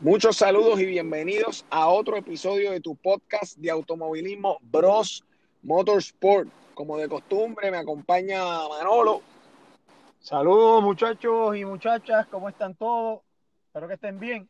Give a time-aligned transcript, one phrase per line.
[0.00, 5.24] Muchos saludos y bienvenidos a otro episodio de tu podcast de automovilismo Bros
[5.64, 6.48] Motorsport.
[6.72, 9.22] Como de costumbre, me acompaña Manolo.
[10.20, 13.22] Saludos muchachos y muchachas, ¿cómo están todos?
[13.66, 14.48] Espero que estén bien.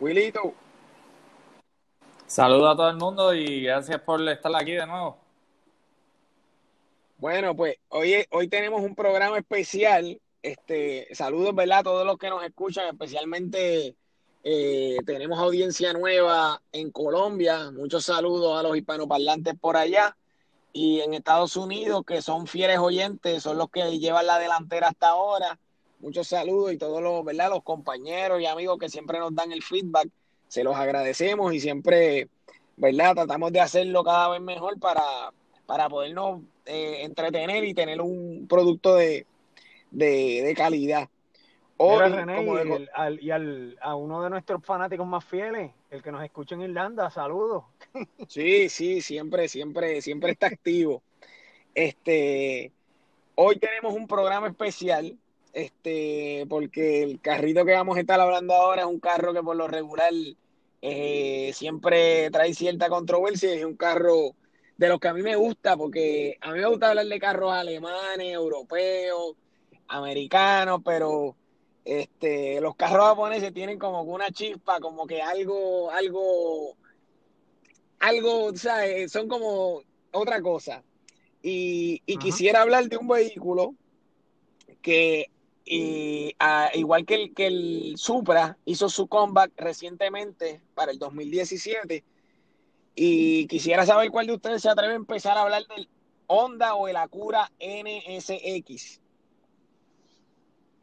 [0.00, 0.54] Wilito.
[2.26, 5.18] Saludos a todo el mundo y gracias por estar aquí de nuevo.
[7.18, 11.78] Bueno, pues hoy, hoy tenemos un programa especial este, saludos, ¿verdad?
[11.78, 13.96] A todos los que nos escuchan, especialmente
[14.44, 17.70] eh, tenemos audiencia nueva en Colombia.
[17.70, 20.14] Muchos saludos a los hispanoparlantes por allá.
[20.70, 25.08] Y en Estados Unidos, que son fieles oyentes, son los que llevan la delantera hasta
[25.08, 25.58] ahora.
[26.00, 27.48] Muchos saludos y todos los, ¿verdad?
[27.48, 30.10] Los compañeros y amigos que siempre nos dan el feedback.
[30.48, 32.28] Se los agradecemos y siempre,
[32.76, 33.14] ¿verdad?
[33.14, 35.32] Tratamos de hacerlo cada vez mejor para,
[35.64, 39.26] para podernos eh, entretener y tener un producto de,
[39.94, 41.08] de, calidad.
[41.76, 42.02] Hoy,
[43.20, 47.10] y, al, a uno de nuestros fanáticos más fieles, el que nos escucha en Irlanda,
[47.10, 47.64] saludos.
[48.28, 51.02] Sí, sí, siempre, siempre, siempre está activo.
[51.74, 52.72] Este,
[53.34, 55.16] hoy tenemos un programa especial,
[55.52, 59.56] este, porque el carrito que vamos a estar hablando ahora es un carro que por
[59.56, 60.12] lo regular
[60.82, 64.34] eh, siempre trae cierta controversia, es un carro
[64.76, 67.52] de los que a mí me gusta, porque a mí me gusta hablar de carros
[67.52, 69.36] alemanes, europeos,
[69.88, 71.36] americanos, pero
[71.84, 76.76] este, los carros japoneses tienen como una chispa, como que algo, algo,
[78.00, 79.82] algo, o sea, eh, son como
[80.12, 80.82] otra cosa.
[81.42, 83.74] Y, quisiera hablar de un vehículo
[84.80, 85.26] que,
[85.66, 92.02] igual que el, que el Supra, hizo su comeback recientemente para el 2017.
[92.94, 95.88] Y quisiera saber cuál de ustedes se atreve a empezar a hablar del
[96.28, 99.00] Honda o el Acura NSX.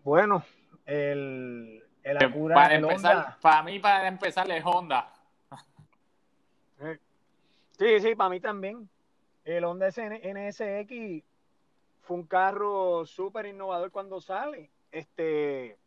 [0.04, 0.44] Bueno,
[0.86, 2.56] el, el Acura.
[2.56, 5.14] Para, empezar, para mí, para empezar, es Honda.
[7.78, 8.88] Sí, sí, para mí también.
[9.44, 11.24] El Honda NSX
[12.02, 14.70] fue un carro súper innovador cuando sale.
[14.92, 15.80] Este,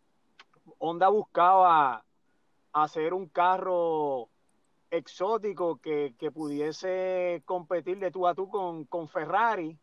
[0.79, 2.05] Honda buscaba
[2.73, 4.29] hacer un carro
[4.91, 9.79] exótico que, que, pudiese competir de tú a tú con, con Ferrari.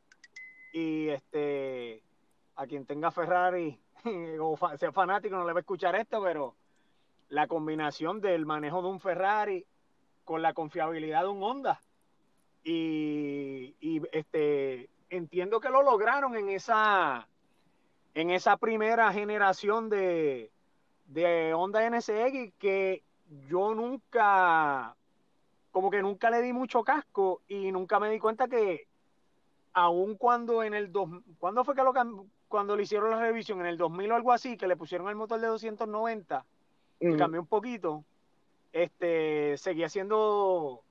[0.74, 2.04] Y este,
[2.58, 3.80] a quien tenga Ferrari
[4.40, 6.56] o sea fanático no le va a escuchar esto, pero
[7.30, 9.66] la combinación del manejo de un Ferrari
[10.26, 11.82] con la confiabilidad de un Honda.
[12.64, 13.74] Y,
[14.12, 17.28] este entiendo que lo lograron en esa
[18.14, 20.52] en esa primera generación de,
[21.08, 23.04] de Honda NSX que
[23.50, 24.96] yo nunca
[25.72, 28.88] como que nunca le di mucho casco y nunca me di cuenta que
[29.74, 31.10] aun cuando en el dos,
[31.40, 31.94] ¿cuándo fue que lo
[32.52, 35.16] cuando le hicieron la revisión en el 2000 o algo así, que le pusieron el
[35.16, 36.46] motor de 290,
[37.00, 38.04] y cambió un poquito,
[38.72, 40.84] este, seguía siendo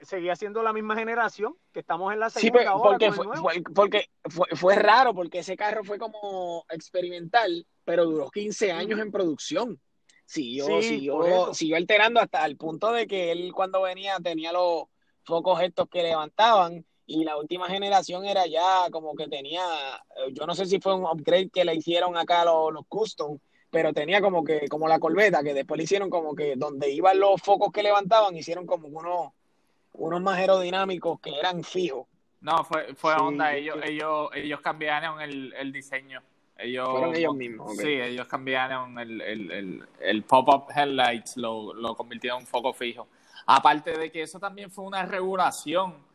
[0.00, 3.26] seguía siendo la misma generación que estamos en la segunda sí, porque, fue,
[3.74, 4.08] porque
[4.56, 9.80] fue, raro porque ese carro fue como experimental pero duró 15 años en producción.
[10.24, 14.84] Siguió, siguió, siguió alterando hasta el punto de que él cuando venía tenía los
[15.24, 19.62] focos estos que levantaban y la última generación era ya como que tenía,
[20.14, 23.38] eh, yo no sé si fue un upgrade que le hicieron acá los, los custom,
[23.70, 27.18] pero tenía como que, como la corbeta, que después le hicieron como que donde iban
[27.18, 29.32] los focos que levantaban, hicieron como unos,
[29.94, 32.06] unos más aerodinámicos que eran fijos.
[32.42, 36.22] No, fue, fue onda, ellos, ellos, ellos cambiaron el, el diseño.
[36.58, 37.76] Ellos, Fueron ellos mismos.
[37.78, 43.08] Sí, ellos cambiaron el, el, el, el pop-up headlights, lo, lo convirtieron en foco fijo.
[43.46, 46.07] Aparte de que eso también fue una regulación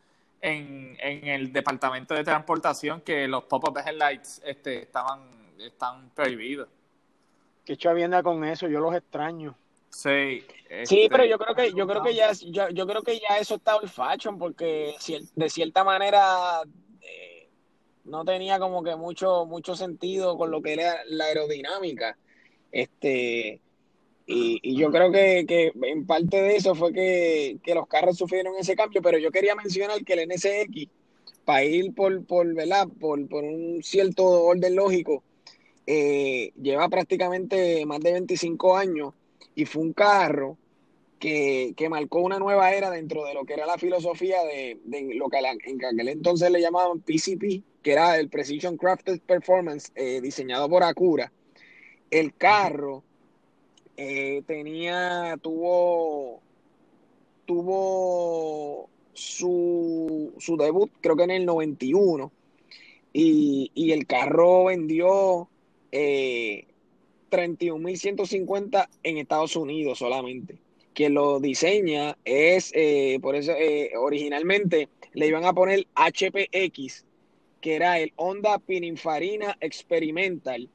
[0.43, 5.21] en, en el departamento de transportación que los pop-up headlights este, estaban
[5.57, 6.67] están prohibidos.
[7.63, 9.55] Qué chavienda con eso, yo los extraño.
[9.89, 10.43] Sí.
[10.83, 13.55] Sí, pero yo creo que yo creo que ya yo, yo creo que ya eso
[13.55, 14.95] está el fashion porque
[15.35, 16.61] de cierta manera
[16.99, 17.47] eh,
[18.03, 22.17] no tenía como que mucho mucho sentido con lo que era la aerodinámica.
[22.71, 23.61] Este
[24.25, 29.02] y, yo creo que, en parte de eso fue que, los carros sufrieron ese cambio,
[29.02, 30.90] pero yo quería mencionar que el NSX,
[31.46, 32.47] para ir por, por,
[32.99, 35.23] por, por un cierto orden lógico,
[35.85, 39.14] eh, lleva prácticamente más de 25 años
[39.53, 40.58] y fue un carro
[41.20, 44.78] que, marcó una nueva era dentro de lo que era la filosofía de,
[45.16, 50.20] lo que en aquel entonces le llamaban PCP, que era el Precision Crafted Performance, eh,
[50.22, 51.31] diseñado por Acura.
[52.11, 53.03] El carro
[53.97, 56.41] eh, tenía, tuvo,
[57.45, 62.31] tuvo su, su, debut creo que en el 91
[63.13, 65.47] y, y el carro vendió
[65.91, 66.66] eh,
[67.34, 70.57] 31.150 en Estados Unidos solamente.
[70.93, 77.05] Quien lo diseña es, eh, por eso eh, originalmente le iban a poner HPX,
[77.61, 80.69] que era el Honda Pininfarina Experimental,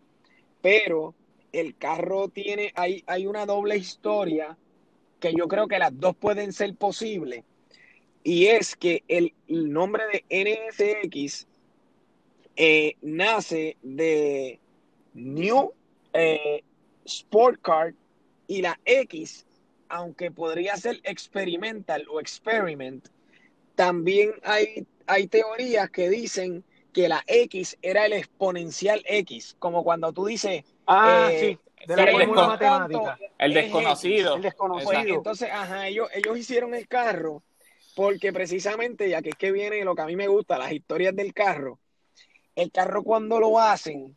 [0.61, 1.15] pero
[1.53, 4.57] el carro tiene, hay, hay una doble historia
[5.21, 7.45] que yo creo que las dos pueden ser posibles,
[8.23, 11.47] y es que el, nombre de NSX
[12.57, 14.59] eh, nace de
[15.15, 15.73] New
[16.13, 16.63] eh,
[17.05, 17.95] Sport Car
[18.47, 19.47] y la X,
[19.89, 23.09] aunque podría ser experimental o experiment,
[23.75, 30.13] también hay, hay teorías que dicen que la X era el exponencial X, como cuando
[30.13, 30.65] tú dices...
[30.91, 33.19] Ah, eh, sí, de la fórmula matemática.
[33.39, 34.37] El desconocido.
[34.37, 35.17] El desconocido.
[35.17, 37.43] entonces, ajá, ellos, ellos hicieron el carro
[37.95, 41.15] porque precisamente, ya que es que viene lo que a mí me gusta, las historias
[41.15, 41.79] del carro,
[42.57, 44.17] el carro cuando lo hacen,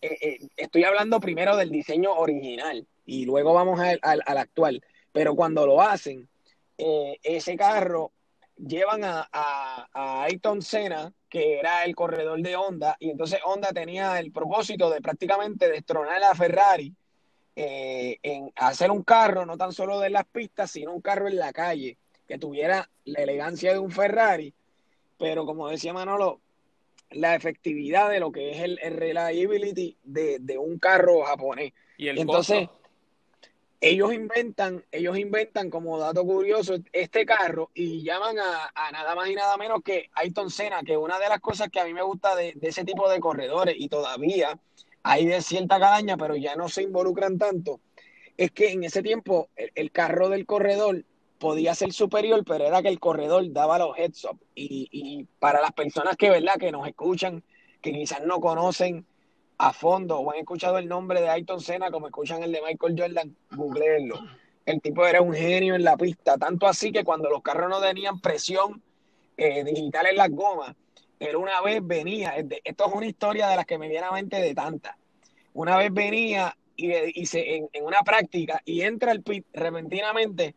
[0.00, 4.82] eh, eh, estoy hablando primero del diseño original y luego vamos al, actual,
[5.12, 6.28] pero cuando lo hacen,
[6.76, 8.12] ese carro
[8.58, 14.18] llevan a, a, Ayrton Senna, que era el corredor de Honda, y entonces Honda tenía
[14.18, 16.94] el propósito de prácticamente destronar a Ferrari
[17.56, 21.36] eh, en hacer un carro, no tan solo de las pistas, sino un carro en
[21.36, 21.96] la calle,
[22.26, 24.54] que tuviera la elegancia de un Ferrari,
[25.18, 26.40] pero como decía Manolo,
[27.10, 31.72] la efectividad de lo que es el, reliability de, un carro japonés.
[31.96, 32.68] Y el entonces,
[33.80, 39.34] ellos inventan, ellos inventan como dato curioso este carro y llaman a, nada más y
[39.34, 42.34] nada menos que Ayrton Senna, que una de las cosas que a mí me gusta
[42.34, 44.58] de, ese tipo de corredores y todavía
[45.04, 47.80] hay de cierta cadaña, pero ya no se involucran tanto,
[48.36, 51.04] es que en ese tiempo el, carro del corredor
[51.38, 54.40] podía ser superior, pero era que el corredor daba los heads up.
[54.56, 56.56] Y, y para las personas que, ¿verdad?
[56.58, 57.44] que nos escuchan,
[57.80, 59.06] que quizás no conocen
[59.58, 62.94] a fondo o han escuchado el nombre de Ayrton Senna como escuchan el de Michael
[62.96, 64.20] Jordan, googleenlo.
[64.64, 67.80] El tipo era un genio en la pista, tanto así que cuando los carros no
[67.80, 68.82] tenían presión
[69.36, 70.76] eh, digital en las gomas,
[71.18, 74.36] él una vez venía, esto es una historia de las que me viene a mente
[74.36, 74.96] de tantas.
[75.54, 80.54] Una vez venía y, en, una práctica y entra el pit repentinamente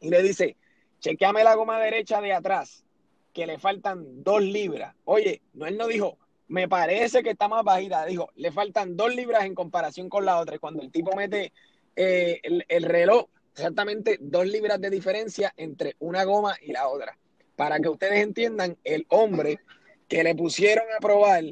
[0.00, 0.56] y le dice,
[1.00, 2.84] chequeame la goma derecha de atrás,
[3.32, 4.94] que le faltan dos libras.
[5.04, 8.04] Oye, no, él no dijo, me parece que está más bajita.
[8.06, 10.56] Dijo, le faltan dos libras en comparación con la otra.
[10.56, 11.52] Y cuando el tipo mete
[11.94, 17.18] eh, el, reloj, exactamente dos libras de diferencia entre una goma y la otra.
[17.56, 19.60] Para que ustedes entiendan el hombre
[20.08, 21.44] que le pusieron a probar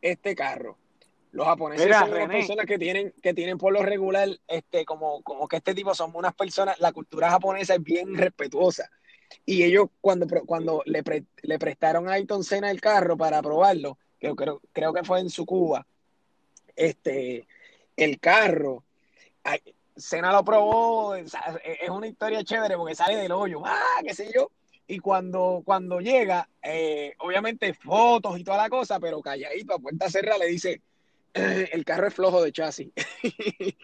[0.00, 0.78] este carro.
[1.30, 5.48] Los japoneses son unas personas que tienen, que tienen por lo regular, este, como, como
[5.48, 8.90] que este tipo son unas personas, la cultura japonesa es bien respetuosa.
[9.46, 11.02] Y ellos cuando, cuando le,
[11.42, 13.96] le prestaron a Ayrton Senna el carro para probarlo,
[14.34, 15.86] creo, creo, que fue en su Cuba,
[16.76, 17.46] este,
[17.96, 18.84] el carro,
[19.96, 21.34] Cena lo probó, es
[21.90, 24.50] una historia chévere porque sale del hoyo, ah, qué sé yo,
[24.86, 30.10] y cuando, cuando llega, eh, obviamente fotos y toda la cosa, pero calladito, a puerta
[30.10, 30.80] cerrada, le dice,
[31.34, 32.88] eh, el carro es flojo de chasis.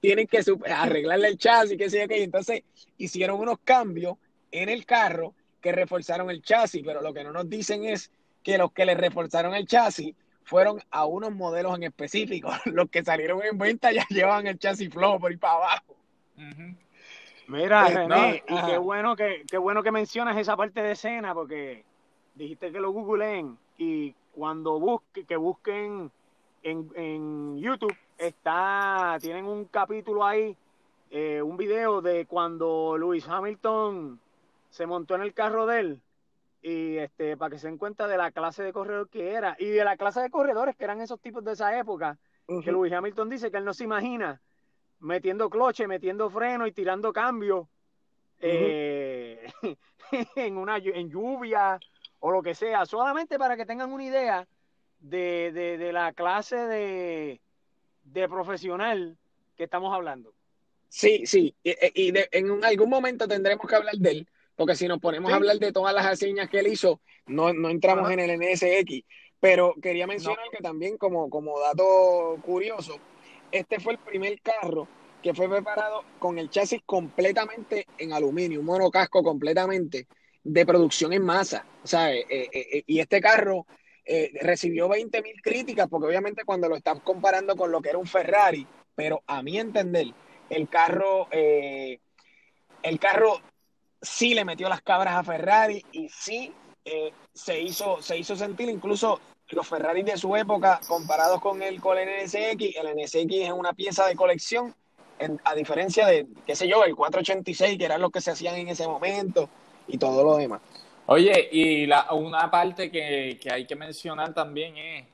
[0.00, 2.22] Tienen que arreglarle el chasis, qué sé yo, qué.
[2.22, 2.62] Entonces
[2.98, 4.18] hicieron unos cambios
[4.50, 8.10] en el carro que reforzaron el chasis, pero lo que no nos dicen es
[8.42, 12.50] que los que le reforzaron el chasis fueron a unos modelos en específico.
[12.66, 15.96] Los que salieron en venta ya llevan el chasis flojo por ahí para abajo.
[17.46, 21.34] Mira, pues, René, y qué bueno que qué bueno que mencionas esa parte de escena
[21.34, 21.84] porque
[22.34, 26.10] dijiste que lo googleen y cuando busque, que busquen
[26.62, 30.56] en, en YouTube está tienen un capítulo ahí,
[31.10, 34.18] eh, un video de cuando Luis Hamilton
[34.70, 36.00] se montó en el carro de él
[36.62, 39.66] y este para que se den cuenta de la clase de corredor que era y
[39.66, 42.18] de la clase de corredores que eran esos tipos de esa época
[42.64, 44.40] que Luis Hamilton dice que él no se imagina
[45.00, 47.68] metiendo cloche, metiendo freno y tirando cambio
[48.40, 49.52] eh,
[50.36, 51.78] en una en lluvia
[52.20, 54.46] o lo que sea, solamente para que tengan una idea
[55.00, 57.40] de, de, la clase de,
[58.04, 59.16] de, profesional
[59.56, 60.32] que estamos hablando.
[60.88, 65.00] Sí, sí, y, y en algún momento tendremos que hablar de él, porque si nos
[65.00, 68.38] ponemos a hablar de todas las hazañas que él hizo, no, no entramos en el
[68.38, 69.04] NSX.
[69.40, 72.98] Pero quería mencionar que también, como, como dato curioso,
[73.50, 74.86] este fue el primer carro
[75.22, 80.06] que fue preparado con el chasis completamente en aluminio, un monocasco completamente
[80.42, 81.64] de producción en masa.
[81.82, 83.66] O sea, eh, eh, eh, y este carro
[84.40, 88.06] recibió 20 mil críticas, porque obviamente cuando lo estás comparando con lo que era un
[88.06, 88.66] Ferrari,
[88.96, 90.08] pero a mi entender,
[90.50, 93.40] el carro, el carro
[94.02, 96.52] sí le metió las cabras a Ferrari y sí
[96.84, 101.80] eh, se, hizo, se hizo sentir, incluso los Ferrari de su época comparados con el,
[101.80, 104.74] con el NSX, el NSX es una pieza de colección,
[105.44, 108.68] a diferencia de, qué sé yo, el 486, que eran los que se hacían en
[108.68, 109.48] ese momento
[109.86, 110.60] y todo lo demás.
[111.06, 115.06] Oye, y la, una parte que, que hay que mencionar también es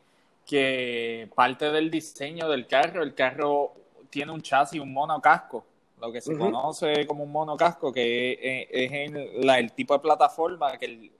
[0.46, 3.74] que parte del diseño del carro, el carro
[4.08, 5.64] tiene un chasis, un monocasco,
[6.00, 10.86] lo que se conoce como un monocasco, que es, en el tipo de plataforma que
[10.86, 11.12] el,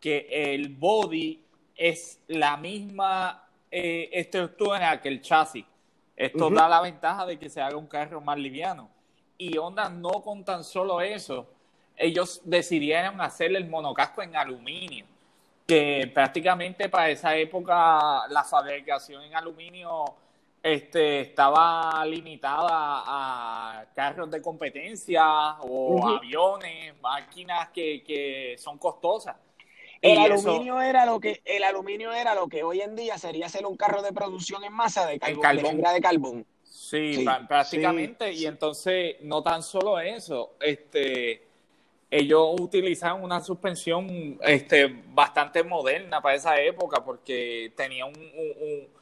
[0.00, 1.42] que el body
[1.74, 5.64] es la misma eh, estructura que el chasis.
[6.16, 8.88] Esto da la ventaja de que se haga un carro más liviano.
[9.36, 11.46] Y Honda no con tan solo eso,
[11.96, 15.04] ellos decidieron hacer el monocasco en aluminio,
[15.66, 20.14] que prácticamente para esa época la fabricación en aluminio
[20.66, 22.66] este, estaba limitada
[23.06, 25.24] a carros de competencia
[25.60, 29.36] o aviones, máquinas que, que son costosas.
[30.02, 33.64] El aluminio era lo que el aluminio era lo que hoy en día sería hacer
[33.64, 36.46] un carro de producción en masa de carbón, de, carbón.
[36.64, 38.32] Sí, prácticamente.
[38.32, 41.46] Y entonces, no tan solo eso, este,
[42.10, 48.95] ellos utilizaban una suspensión este, bastante moderna para esa época porque tenía un, un,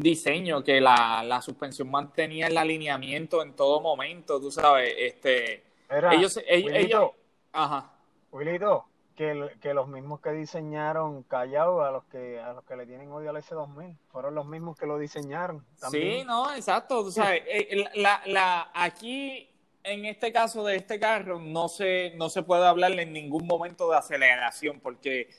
[0.00, 4.94] diseño que la, la, suspensión mantenía el alineamiento en todo momento, tú sabes.
[4.98, 5.64] Este,
[6.12, 7.10] ellos, ellos, ellos,
[7.52, 7.92] ajá.
[8.30, 12.86] Wilito, que, que, los mismos que diseñaron Callao, a los que a los que le
[12.86, 15.64] tienen odio al S2000, fueron los mismos que lo diseñaron.
[15.90, 17.00] Sí, no, exacto.
[17.00, 19.48] O sea, eh, la, la, aquí,
[19.82, 23.90] en este caso de este carro, no se, no se puede hablar en ningún momento
[23.90, 25.30] de aceleración, porque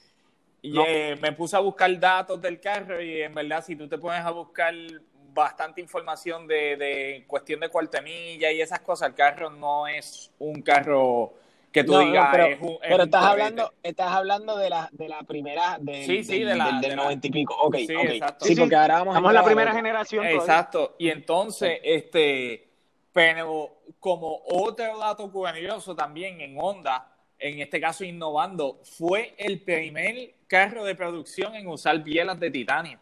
[0.63, 4.21] eh, me puse a buscar datos del carro y en verdad, si tú te pones
[4.21, 4.73] a buscar
[5.33, 10.61] bastante información de, de cuestión de cuartemilla y esas cosas, el carro no es un
[10.61, 11.33] carro
[11.71, 16.03] que tú digas pero, pero estás hablando estás hablando de la de la primera de,
[16.03, 17.55] sí, sí, de la, del, noventa y pico.
[17.61, 18.45] Ok sí, Exacto.
[18.45, 20.95] sí, porque ahora vamos estamos en la primera generación exacto.
[20.97, 22.67] Y entonces este
[23.13, 30.33] pero como otro dato curioso también en Honda en este caso innovando fue el primer
[30.49, 32.99] carro de producción en usar bielas de titanio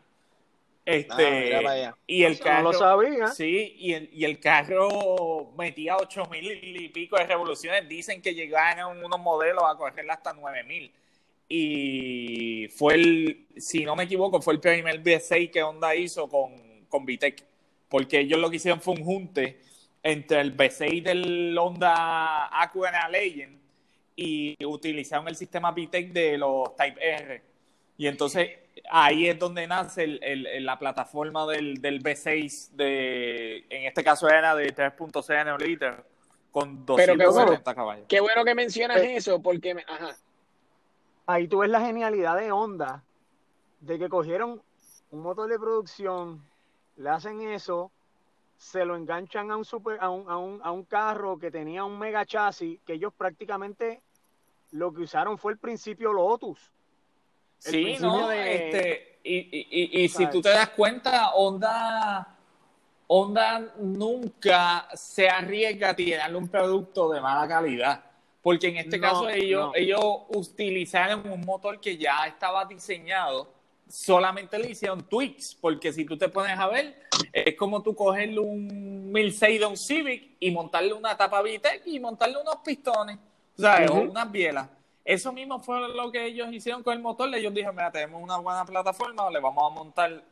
[0.88, 3.27] este, ah, y el carro, lo sabía.
[3.27, 7.89] Sí, y el, y el carro metía ocho mil y pico de revoluciones.
[7.89, 10.89] Dicen que llegaron unos modelos a correr hasta nueve mil.
[11.50, 16.54] Y fue el, si no me equivoco, fue el primer V6 que Honda hizo con,
[16.88, 17.44] con Vitec.
[17.89, 19.60] Porque ellos lo que hicieron fue un junte
[20.01, 23.56] entre el V6 del Honda Acura Legend
[24.17, 27.41] y utilizaron el sistema Vitec de los Type R.
[27.97, 28.50] Y entonces
[28.89, 34.55] ahí es donde nace el, la plataforma del, del B6, de, en este caso era
[34.55, 36.03] de 3.6 neoliter,
[36.51, 38.05] con 270 caballos.
[38.09, 39.75] Qué bueno que mencionas eh, eso, porque...
[39.88, 40.15] ajá.
[41.27, 43.03] Ahí tú ves la genialidad de Honda,
[43.81, 44.62] de que cogieron
[45.12, 46.41] un motor de producción,
[46.95, 47.91] le hacen eso,
[48.57, 51.83] se lo enganchan a un, super, a un, a un, a un carro que tenía
[51.83, 54.01] un mega chasis, que ellos prácticamente
[54.71, 56.71] lo que usaron fue el principio Lotus.
[57.59, 62.36] Sí, no, este, y, y, y, si tú te das cuenta, Honda,
[63.07, 68.03] Honda nunca se arriesga a tirarle un producto de mala calidad.
[68.41, 73.51] Porque en este caso ellos, ellos utilizaron un motor que ya estaba diseñado,
[73.89, 78.39] solamente le hicieron tweaks, porque si tú te pones a ver, es como tú cogerle
[78.39, 83.17] un 1006 de un Civic y montarle una tapa VTEC y montarle unos pistones,
[83.57, 84.69] o sea, o unas bielas.
[85.03, 87.33] Eso mismo fue lo que ellos hicieron con el motor.
[87.33, 90.23] Ellos dijeron, mira, tenemos una buena plataforma, le vamos a montar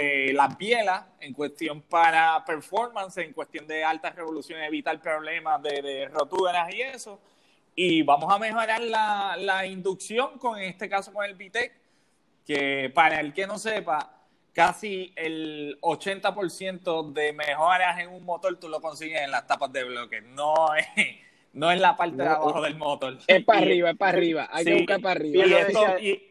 [0.00, 5.80] eh, las bielas en cuestión para performance, en cuestión de altas revoluciones, evitar problemas de,
[5.80, 7.20] de roturas y eso.
[7.76, 11.72] Y vamos a mejorar la, la inducción, con en este caso con el VTEC,
[12.44, 14.12] que para el que no sepa,
[14.52, 19.84] casi el 80% de mejoras en un motor tú lo consigues en las tapas de
[19.84, 20.20] bloque.
[20.20, 20.86] No es
[21.56, 23.16] no es la parte de abajo del motor.
[23.26, 24.48] Es para arriba, es para arriba.
[24.52, 25.46] Hay que buscar para arriba.
[25.46, 25.80] Y, esto,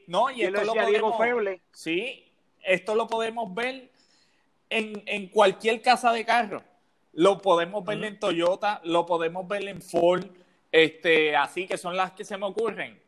[0.06, 2.32] no, y esto lo, podemos, Sí,
[2.64, 3.90] esto lo podemos ver
[4.70, 6.62] en, en, cualquier casa de carro.
[7.14, 10.26] Lo podemos ver en Toyota, lo podemos ver en Ford,
[10.72, 13.02] este, así que son las que se me ocurren.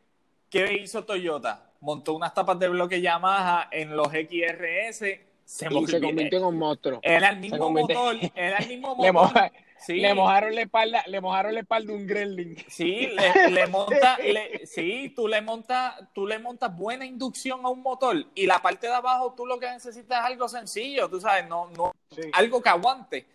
[0.50, 1.70] ¿Qué hizo Toyota?
[1.80, 4.98] Montó unas tapas de bloque Yamaha en los XRS.
[5.44, 6.98] Se, y se convirtió en un monstruo.
[7.00, 9.52] Era el mismo motor, era el mismo motor.
[9.86, 12.56] Le mojaron la espalda, le mojaron la espalda un gremlin.
[12.68, 14.18] Sí, le, le monta,
[14.64, 18.86] sí, tú le montas, tú le montas buena inducción a un motor y la parte
[18.86, 21.94] de abajo tú lo que necesitas es algo sencillo, tú sabes, no, no,
[22.32, 23.26] algo que aguante.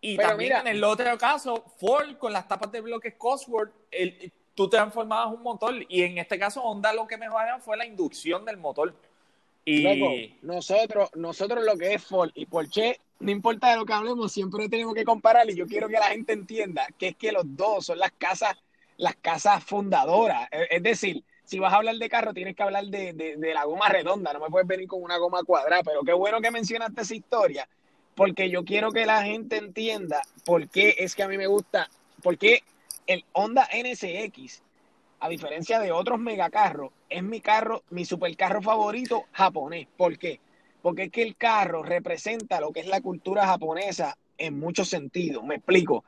[0.00, 4.68] Y también en el otro caso, Ford con las tapas de bloques Cosworth, el, tú
[4.68, 8.56] transformabas un motor y en este caso Honda lo que mejoraron fue la inducción del
[8.56, 8.94] motor.
[9.64, 14.32] Y nosotros, nosotros lo que es Ford y Porsche, no importa de lo que hablemos,
[14.32, 17.44] siempre tenemos que comparar y yo quiero que la gente entienda que es que los
[17.44, 18.56] dos son las casas,
[18.96, 20.48] las casas fundadoras.
[20.70, 23.88] Es decir, si vas a hablar de carro, tienes que hablar de, de, la goma
[23.88, 27.14] redonda, no me puedes venir con una goma cuadrada, pero qué bueno que mencionaste esa
[27.14, 27.68] historia,
[28.14, 31.90] porque yo quiero que la gente entienda por qué es que a mí me gusta,
[32.22, 32.62] por qué
[33.06, 34.62] el Honda NSX
[35.20, 39.86] a diferencia de otros megacarros, es mi carro, mi supercarro favorito japonés.
[39.96, 40.40] ¿Por qué?
[40.80, 45.44] Porque es que el carro representa lo que es la cultura japonesa en muchos sentidos.
[45.44, 46.04] Me explico.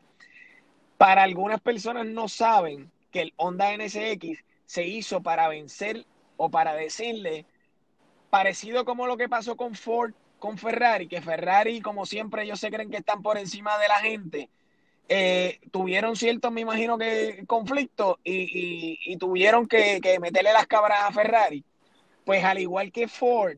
[0.96, 6.06] Para algunas personas no saben que el Honda NSX se hizo para vencer
[6.38, 7.44] o para decirle,
[8.30, 12.70] parecido como lo que pasó con Ford, con Ferrari, que Ferrari, como siempre, ellos se
[12.70, 14.48] creen que están por encima de la gente
[15.08, 21.64] eh, tuvieron ciertos, me imagino que, conflictos y, tuvieron que, meterle las cabras a Ferrari.
[22.24, 23.56] Pues al igual que Ford,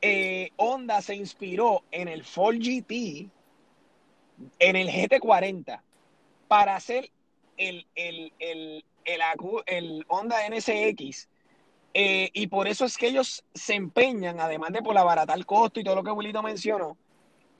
[0.00, 3.28] eh, Honda se inspiró en el Ford GT,
[4.58, 5.82] en el GT40,
[6.48, 7.10] para hacer
[7.56, 11.28] el, el, el, el, Honda NSX.
[11.92, 15.80] Eh, y por eso es que ellos se empeñan, además de por abaratar el costo
[15.80, 16.96] y todo lo que Wilito mencionó,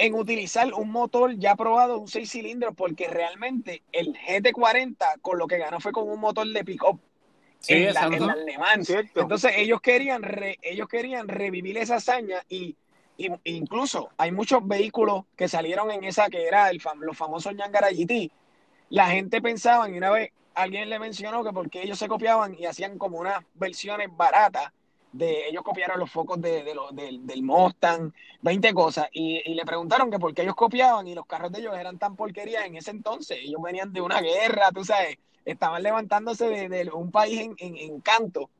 [0.01, 5.47] en utilizar un motor ya probado, un 6 cilindros, porque realmente el GT40 con lo
[5.47, 6.99] que ganó fue con un motor de pick-up
[7.69, 8.83] en, el alemán.
[9.15, 10.23] Entonces ellos querían,
[10.63, 12.77] ellos querían revivir esa hazaña y,
[13.45, 18.31] incluso hay muchos vehículos que salieron en esa que era el los famosos Yangara GT.
[18.89, 22.65] La gente pensaba, y una vez alguien le mencionó que porque ellos se copiaban y
[22.65, 24.73] hacían como unas versiones baratas
[25.13, 26.63] de ellos copiaron los focos de,
[26.93, 28.13] del Mustang,
[28.43, 31.77] 20 cosas, y, le preguntaron que por qué ellos copiaban y los carros de ellos
[31.77, 33.39] eran tan porquerías en ese entonces.
[33.43, 38.51] Ellos venían de una guerra, tú sabes, estaban levantándose de, un país en, en, canto.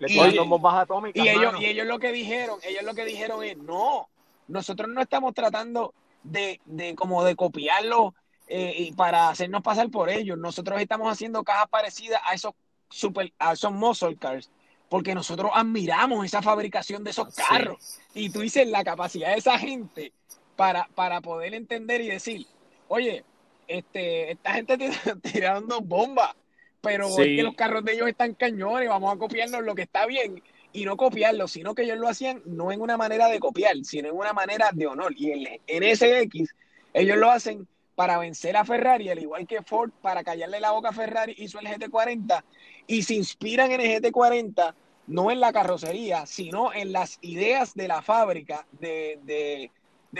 [0.00, 1.24] y, bombas atómicas.
[1.24, 4.08] Y ellos, y ellos lo que dijeron, ellos lo que dijeron es, no,
[4.48, 8.14] nosotros no estamos tratando de, de como de copiarlo
[8.48, 10.36] eh, y para hacernos pasar por ellos.
[10.36, 12.54] Nosotros estamos haciendo cajas parecidas a esos
[12.88, 14.50] super, a esos muscle cars
[14.90, 18.00] porque nosotros admiramos esa fabricación de esos carros.
[18.12, 20.12] Y tú dices la capacidad de esa gente
[20.56, 22.44] para, para poder entender y decir,
[22.88, 23.24] oye,
[23.68, 24.76] este, esta gente
[25.32, 26.34] tirando bombas,
[26.80, 30.06] pero es que los carros de ellos están cañones, vamos a copiarnos lo que está
[30.06, 33.76] bien y no copiarlo, sino que ellos lo hacían no en una manera de copiar,
[33.84, 35.14] sino en una manera de honor.
[35.16, 36.52] Y en, en SX
[36.94, 37.68] ellos lo hacen
[38.00, 41.58] para vencer a Ferrari, al igual que Ford, para callarle la boca a Ferrari, hizo
[41.58, 42.42] el GT40
[42.86, 44.74] y se inspiran en el GT40
[45.06, 49.70] no en la carrocería, sino en las ideas de la fábrica de,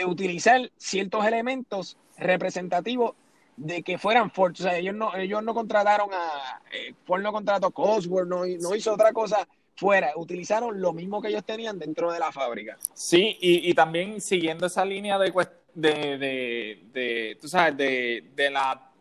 [0.05, 3.15] utilizar ciertos elementos representativos
[3.57, 4.53] de que fueran Ford.
[4.59, 6.61] O sea, ellos no, ellos no contrataron a.
[6.71, 10.11] Eh, Ford no contrató Cosworth, no, no hizo otra cosa fuera.
[10.17, 12.77] Utilizaron lo mismo que ellos tenían dentro de la fábrica.
[12.93, 15.33] Sí, y, también siguiendo esa línea de,
[15.73, 18.91] de, de, tú sabes, de, de la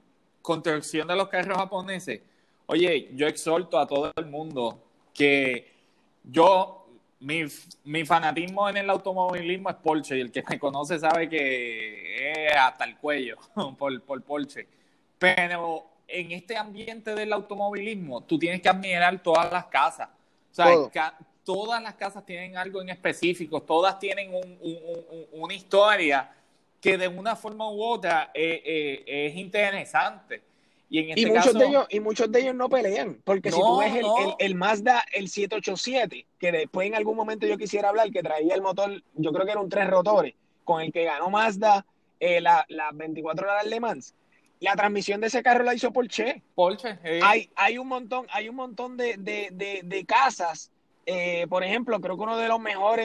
[0.43, 2.21] construcción de los carros japoneses.
[2.67, 5.73] Oye, yo exhorto a todo el mundo que
[6.25, 6.87] yo,
[7.21, 7.45] mi,
[7.85, 12.57] mi, fanatismo en el automovilismo es Porsche y el que me conoce sabe que es
[12.57, 13.37] hasta el cuello
[13.79, 14.67] por, por Porsche.
[15.19, 20.09] Pero en este ambiente del automovilismo, tú tienes que admirar todas las casas.
[20.53, 24.59] O sea, todas las casas tienen algo en específico, todas tienen un,
[25.33, 26.31] una historia
[26.81, 30.43] que de una forma u otra eh, eh, es interesante.
[30.88, 33.95] Y, este muchos de ellos, y muchos de ellos no pelean, porque si tú ves
[33.95, 34.07] el,
[34.40, 38.61] el, Mazda, el 787, que después en algún momento yo quisiera hablar, que traía el
[38.61, 41.87] motor, yo creo que eran tres rotores, con el que ganó Mazda
[42.19, 44.14] eh, las 24 horas de Le Mans.
[44.59, 46.43] La transmisión de ese carro la hizo Porsche.
[46.57, 46.99] Porsche.
[47.23, 50.73] Hay, hay un montón, hay un montón de, de, de, casas.
[51.12, 53.05] Eh, por ejemplo, creo que uno de los mejores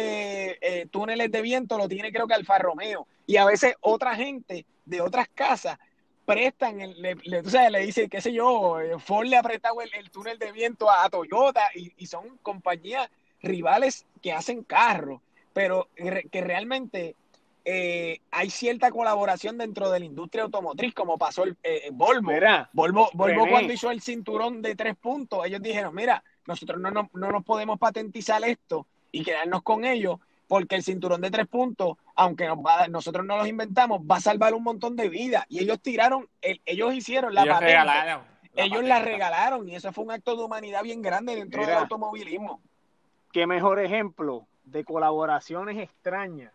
[0.62, 3.08] eh, túneles de viento lo tiene creo que Alfa Romeo.
[3.26, 5.80] Y a veces otra gente de otras casas
[6.24, 9.82] prestan, le, le, tú sabes, le dice, qué sé yo, eh, Ford le ha prestado
[9.82, 13.10] el, túnel de viento a, Toyota y, son compañías
[13.42, 15.20] rivales que hacen carros,
[15.52, 17.16] pero que realmente
[17.64, 22.32] eh, hay cierta colaboración dentro de la industria automotriz, como pasó el eh, Volvo.
[22.72, 27.10] Volvo, Volvo cuando hizo el cinturón de tres puntos, ellos dijeron, mira, nosotros no, no,
[27.14, 31.98] no nos podemos patentizar esto y quedarnos con ellos porque el cinturón de tres puntos,
[32.16, 35.46] aunque nos va nosotros no los inventamos, va a salvar un montón de vidas.
[35.50, 38.22] Y ellos tiraron, ellos hicieron la ellos
[38.58, 42.62] ellos la regalaron y eso fue un acto de humanidad bien grande dentro del automovilismo.
[43.32, 46.54] Qué mejor ejemplo de colaboraciones extrañas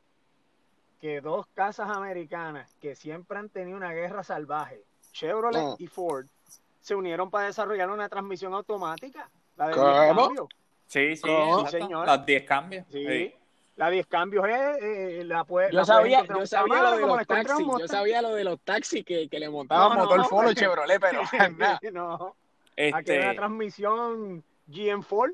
[1.00, 5.74] que dos casas americanas que siempre han tenido una guerra salvaje, Chevrolet ah.
[5.78, 6.26] y Ford,
[6.80, 9.28] se unieron para desarrollar una transmisión automática,
[9.68, 10.48] la de cambio.
[10.86, 11.66] Sí, sí, exacto.
[11.68, 12.06] señor.
[12.06, 12.84] Las 10 cambios.
[12.90, 13.06] Sí.
[13.06, 13.34] Sí.
[13.76, 17.26] La 10 cambios es, eh, la puede, Yo la sabía, yo sabía lo de los
[17.26, 20.48] taxis, yo sabía lo de los taxis que, que le montaban No, motor no, Polo
[20.48, 21.22] porque- Chevrolet, pero
[21.56, 21.80] nada.
[21.92, 22.36] no,
[22.72, 25.30] aquí hay Este, una transmisión GM Ford.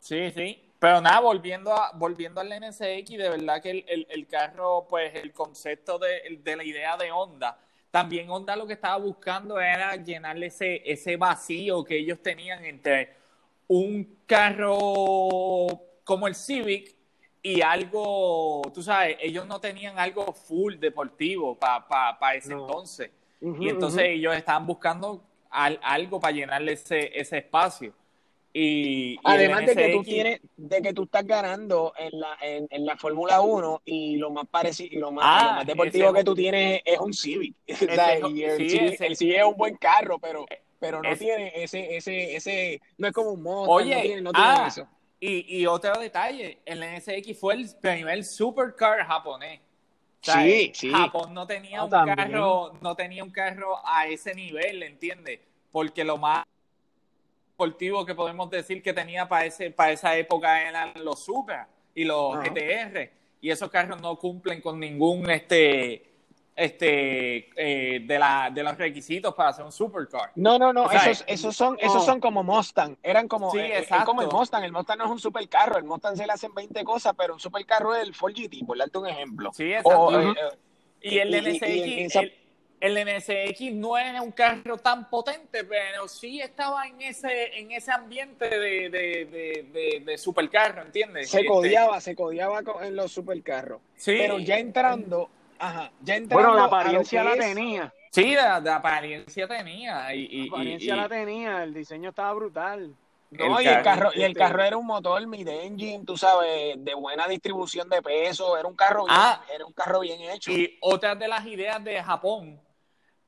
[0.00, 0.68] Sí, sí.
[0.80, 5.14] Pero nada, volviendo a, volviendo al NSX, de verdad que el, el- el carro, pues
[5.14, 7.56] el concepto de, de la idea de Honda,
[7.92, 13.21] también Honda lo que estaba buscando era llenarle ese, ese vacío que ellos tenían entre
[13.68, 16.94] un carro como el Civic
[17.42, 22.60] y algo, tú sabes, ellos no tenían algo full deportivo para ese No.
[22.66, 23.10] entonces.
[23.40, 27.92] Ujú, Y entonces ellos estaban buscando al- algo para llenarle ese, ese espacio.
[28.54, 32.68] Y, y Además de que tú tienes, de que tú estás ganando en la, en,
[32.70, 36.08] en la Fórmula 1 y lo más parecido y lo más, Ah, lo más deportivo
[36.10, 37.54] ese- que tú tienes es un Civic.
[37.72, 40.44] O sea, Ese- y el, sí, Civic, ese- el Civic es un buen carro, pero,
[40.82, 44.32] pero no tiene ese, ese, ese, no es como un Mustang, Oye, no tiene, no
[44.32, 44.88] tiene ah, eso.
[45.20, 49.60] Y, y otro detalle, el NSX fue el primer supercar japonés.
[49.60, 50.90] O sea, Sí, sí.
[50.90, 52.16] Japón no tenía Ah, un también.
[52.16, 55.38] carro, no tenía un carro a ese nivel, ¿entiendes?
[55.70, 56.44] Porque lo más
[57.52, 62.02] deportivo que podemos decir que tenía para ese, para esa época eran los Supra y
[62.02, 62.42] los Ajá.
[62.48, 63.08] GTR.
[63.40, 66.11] Y esos carros no cumplen con ningún este
[66.54, 70.32] este eh, de la de los requisitos para hacer un supercar.
[70.36, 73.58] No, no, no, O sea, esos, esos son, esos son como Mustang, eran como, Sí,
[73.58, 74.06] eh, es exacto.
[74.06, 76.84] como el Mustang, el Mustang no es un supercarro, el Mustang se le hacen 20
[76.84, 79.50] cosas, pero un supercarro es el Ford GT, por darte un ejemplo.
[79.54, 79.98] Sí, exacto.
[80.00, 80.56] O, eh, eh,
[81.04, 82.32] Y el Y- y- NSX, y en esa- el,
[82.80, 87.90] el NSX no era un carro tan potente, pero sí estaba en ese, en ese
[87.92, 91.30] ambiente de, de, de, de, de supercarro, ¿entiendes?
[91.30, 93.80] se Este, codiaba, se codiaba con- en los supercarros.
[93.96, 95.30] sí, Pero ya entrando,
[95.62, 97.92] ajá, ya Bueno, la apariencia la es- tenía.
[98.10, 100.14] sí, de, de apariencia tenía.
[100.14, 102.94] Y, y- La apariencia y- la tenía, el diseño estaba brutal.
[103.30, 106.74] No, el y el carro, y el este- carro era un motor mid-engine, tú sabes,
[106.84, 109.42] de buena distribución de peso, era un carro bien, Ah.
[109.54, 110.50] era un carro bien hecho.
[110.52, 112.60] Y otra de las ideas de Japón,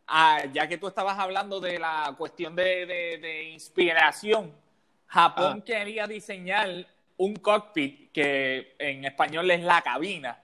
[0.07, 4.53] ah, ya que tú estabas hablando de la cuestión de, de- de inspiración,
[5.07, 5.65] Japón Ah.
[5.65, 6.69] quería diseñar
[7.17, 10.43] un cockpit que en español es la cabina,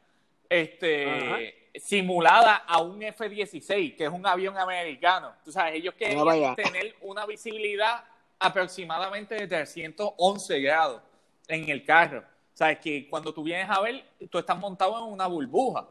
[0.48, 5.32] este, simulada a un F-16, que es un avión americano.
[5.44, 8.04] Tú sabes, ellos querían tener una visibilidad
[8.38, 11.02] aproximadamente de 311 grados
[11.48, 12.20] en el carro.
[12.20, 15.86] O sea, es que cuando tú vienes a ver, tú estás montado en una burbuja.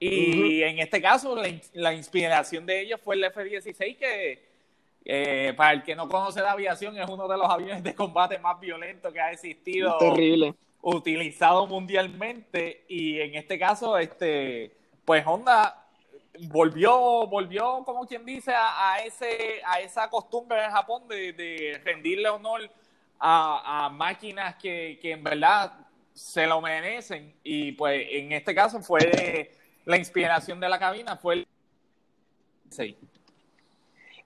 [0.00, 1.36] Y en este caso,
[1.72, 4.48] la inspiración de ellos fue el F-16, que
[5.04, 8.38] eh, para el que no conoce la aviación, es uno de los aviones de combate
[8.38, 10.54] más violentos que ha existido, Terrible.
[10.82, 12.84] utilizado mundialmente.
[12.88, 14.72] Y en este caso, este,
[15.08, 15.86] pues Honda
[16.48, 21.80] volvió, volvió, como quien dice, a, a ese, a esa costumbre en Japón de, de
[21.82, 22.70] rendirle honor
[23.18, 25.72] a, máquinas que, que en verdad
[26.12, 27.34] se lo merecen.
[27.42, 29.50] Y pues en este caso fue
[29.86, 31.48] la inspiración de la cabina, fue el
[32.68, 32.94] sí.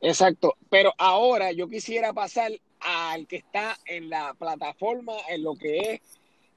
[0.00, 5.78] Exacto, pero ahora yo quisiera pasar al que está en la plataforma, en lo que
[5.78, 6.00] es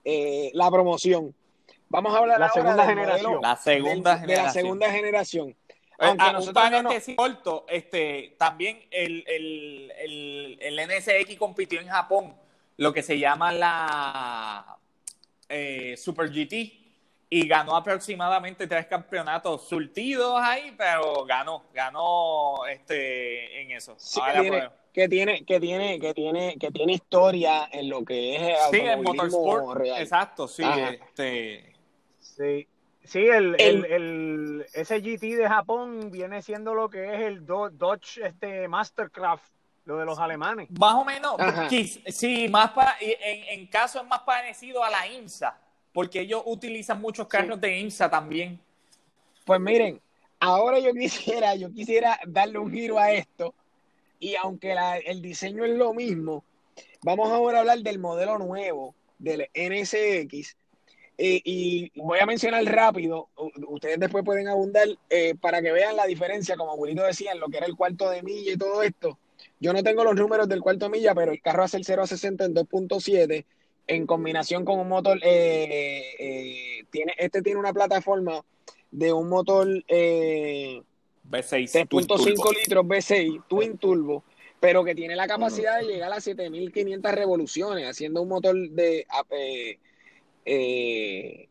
[0.03, 1.35] eh, la promoción.
[1.95, 3.31] Vamos a hablar La ahora segunda del generación.
[3.31, 4.53] modelo La segunda del- de la generación.
[4.63, 5.55] segunda generación.
[5.97, 11.79] Aunque un nosotros no nos- paréntesis corto, este, también el, el, el, el NSX compitió
[11.79, 12.35] en Japón,
[12.77, 14.77] lo que se llama la
[15.47, 16.81] eh, Super GT,
[17.29, 23.95] y ganó aproximadamente tres campeonatos surtidos ahí, pero ganó, ganó este en eso.
[23.97, 27.89] Sí, Ahora que, tiene, pues, que tiene, que tiene, que tiene, que tiene historia en
[27.89, 30.01] lo que es el sí, el motorsport, real.
[30.01, 30.89] exacto, sí, Ajá.
[30.91, 31.73] este,
[32.35, 32.67] Sí,
[33.03, 37.45] sí el, El- el, el- ese GT de Japón viene siendo lo que es el
[37.45, 39.43] Do- Dodge este, Mastercraft,
[39.85, 40.69] lo de los alemanes.
[40.71, 41.35] Más o menos,
[42.09, 45.57] sí, más pa- en, en caso es más parecido a la IMSA,
[45.93, 48.59] porque ellos utilizan muchos carros de IMSA también.
[49.45, 50.01] Pues miren,
[50.39, 53.53] ahora yo quisiera, yo quisiera darle un giro a esto
[54.19, 56.43] y aunque la- el diseño es lo mismo,
[57.03, 60.57] vamos ahora a hablar del modelo nuevo del NSX
[61.17, 63.29] eh, y voy a mencionar rápido,
[63.67, 67.47] ustedes después pueden abundar eh, para que vean la diferencia, como abuelito decía, en lo
[67.47, 69.17] que era el cuarto de milla y todo esto.
[69.59, 72.03] Yo no tengo los números del cuarto de milla, pero el carro hace el 0
[72.03, 73.45] a 60 en 2.7
[73.87, 78.43] en combinación con un motor, eh, eh, tiene, este tiene una plataforma
[78.91, 80.81] de un motor eh,
[81.29, 82.51] V6 twin 3.5 turbo.
[82.51, 84.23] litros V6 Twin Turbo,
[84.59, 89.05] pero que tiene la capacidad de llegar a 7500 revoluciones, haciendo un motor de
[90.45, 91.47] eh,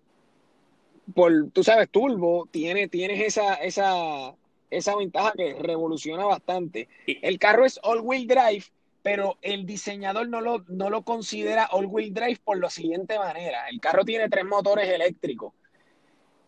[1.15, 4.35] por, tú sabes, turbo, tiene, tienes esa, esa,
[4.71, 6.89] esa ventaja que revoluciona bastante.
[7.07, 8.65] El carro es all-wheel drive,
[9.03, 13.69] pero el diseñador no lo, no lo considera all-wheel drive por la siguiente manera.
[13.69, 15.53] El carro tiene tres motores eléctricos.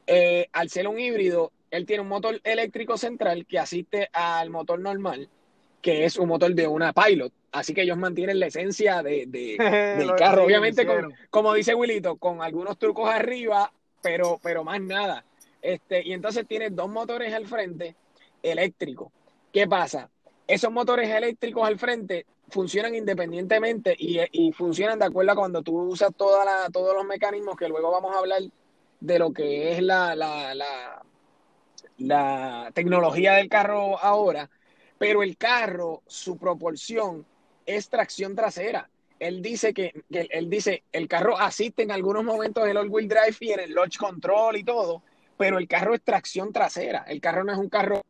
[0.06, 4.78] Eh, al ser un híbrido, él tiene un motor eléctrico central que asiste al motor
[4.78, 5.28] normal,
[5.82, 7.32] que es un motor de una Pilot.
[7.58, 9.56] Así que ellos mantienen la esencia de, de,
[9.98, 10.44] del carro.
[10.44, 15.24] Obviamente, con, como dice Wilito, con algunos trucos arriba, pero, pero más nada.
[15.62, 17.96] Este, y entonces tiene dos motores al frente
[18.42, 19.10] eléctricos.
[19.52, 20.10] ¿Qué pasa?
[20.46, 25.76] Esos motores eléctricos al frente funcionan independientemente y, y, funcionan de acuerdo a cuando tú
[25.80, 28.42] usas toda la, todos los mecanismos que luego vamos a hablar
[29.00, 31.02] de lo que es la, la, la,
[31.98, 34.48] la tecnología del carro ahora,
[34.98, 37.26] pero el carro, su proporción
[37.66, 38.88] es tracción trasera.
[39.18, 43.08] Él dice que, que él dice, el carro asiste en algunos momentos en el all-wheel
[43.08, 45.02] drive y en el launch control y todo,
[45.36, 47.04] pero el carro es tracción trasera.
[47.08, 48.02] El carro no es un carro,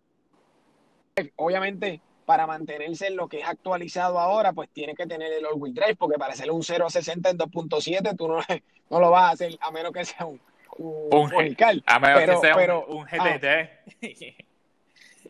[1.36, 5.74] obviamente, para mantenerse en lo que es actualizado ahora, pues tiene que tener el all-wheel
[5.74, 8.40] drive, porque para hacer un 0 a 60 en 2.7 tú no,
[8.90, 10.40] no, lo vas a hacer a menos que sea un,
[10.78, 13.46] un, un A menos pero, que sea pero, un, un GTT.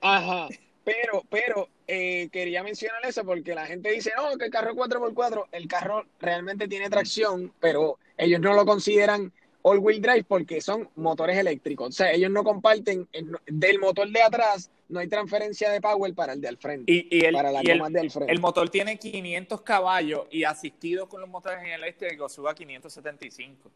[0.01, 0.49] Ah, ajá.
[0.85, 4.77] Pero, pero eh, quería mencionar eso porque la gente dice, no, que el carro es
[4.77, 10.89] 4x4, el carro realmente tiene tracción, pero ellos no lo consideran all-wheel drive porque son
[10.97, 11.89] motores eléctricos.
[11.89, 16.15] O sea, ellos no comparten el, del motor de atrás, no hay transferencia de power
[16.15, 16.93] para el de al frente.
[16.93, 18.33] Y, y, el, para la y el, de al frente.
[18.33, 23.71] el, motor tiene 500 caballos y asistido con los motores eléctricos sube a 575.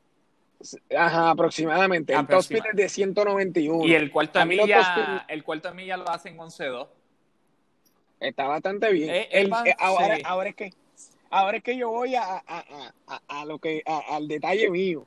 [0.96, 2.12] Ajá, aproximadamente.
[2.12, 3.86] El top speed es de 191.
[3.86, 6.88] Y el cuarto de milla, el cuarto de milla lo hace en 11.2.
[8.20, 9.10] Está bastante bien.
[9.10, 10.22] Eh, el, eh, ahora, sí.
[10.24, 10.74] ahora, es que,
[11.30, 15.06] ahora es que yo voy a, a, a, a lo que, al detalle mío.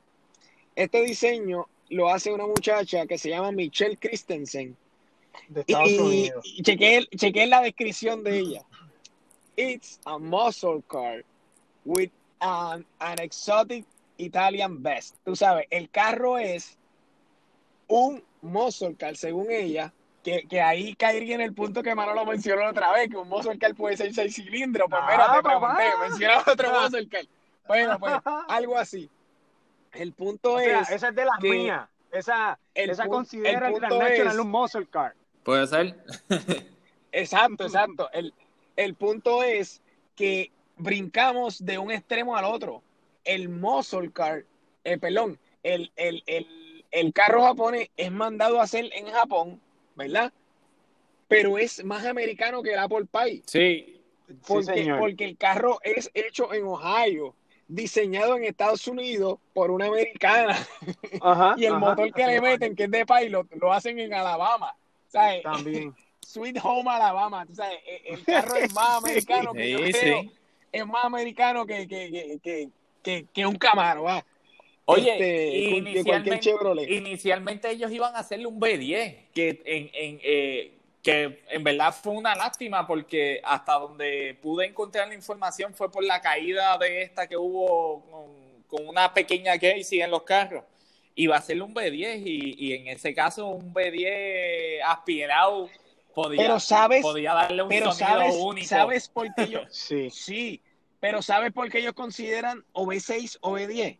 [0.74, 4.76] Este diseño lo hace una muchacha que se llama Michelle Christensen.
[5.48, 6.44] De Estados y, Unidos.
[6.56, 8.62] y chequeé, chequeé la descripción de ella.
[9.56, 11.24] It's a muscle car
[11.84, 13.84] with an, an exotic
[14.16, 15.16] Italian best.
[15.24, 16.76] Tú sabes, el carro es
[17.88, 19.92] un muscle car, según ella,
[20.24, 23.28] que, que, ahí caería en el punto que Manolo mencionó la otra vez, que un
[23.28, 24.88] muscle car puede ser seis cilindros.
[24.90, 26.08] Pues mira, Ah, te pregunté, papá.
[26.08, 27.24] menciona otro muscle car.
[27.68, 28.14] Bueno, pues
[28.48, 29.08] algo así.
[29.92, 30.90] El punto O sea, es.
[30.90, 31.88] esa es de las mías.
[32.10, 35.14] Esa, el esa considera el Transnational es- un muscle car.
[35.44, 35.94] Puede ser.
[37.12, 38.10] Exacto, exacto.
[38.12, 38.32] El,
[38.76, 39.82] el punto es
[40.16, 42.82] que brincamos de un extremo al otro.
[43.24, 44.44] El muscle car,
[44.84, 49.60] eh, perdón, el, el, el, el carro japonés es mandado a hacer en Japón,
[49.96, 50.32] ¿verdad?
[51.28, 53.42] Pero es más americano que el Apple Pie.
[53.46, 54.00] Sí.
[54.46, 54.98] Porque, sí, señor.
[54.98, 57.34] porque el carro es hecho en Ohio,
[57.68, 60.56] diseñado en Estados Unidos por una americana.
[61.20, 64.12] Ajá, Y el ajá, motor que le meten, que es de pilot, lo hacen en
[64.14, 64.74] Alabama.
[65.08, 65.42] ¿Sabes?
[65.42, 65.94] También.
[66.26, 67.46] Sweet Home Alabama.
[67.52, 70.20] Sabes, e- el carro es más americano que yo Sí, creo.
[70.22, 70.32] sí.
[70.72, 72.68] Es más americano que, que, que, que,
[73.02, 74.24] que, que un Camaro, va.
[74.86, 76.90] Oye, Este, inicialmente, Chevrolet.
[76.90, 82.12] inicialmente ellos iban a hacerle un B10, que en, en, eh, que en verdad fue
[82.12, 87.26] una lástima porque hasta donde pude encontrar la información fue por la caída de esta
[87.26, 90.64] que hubo con, con una pequeña Casey en los carros.
[91.14, 95.70] Iba a hacerle un B10 y, y en ese caso un B10 aspirado
[96.14, 98.66] podía, Pero sabes, podía darle un pero sonido sabes, único.
[98.66, 100.10] ¿sabes por qué ellos, Sí.
[100.10, 100.60] sí,
[101.00, 103.98] pero ¿sabes por qué ellos consideran o B6 o B10?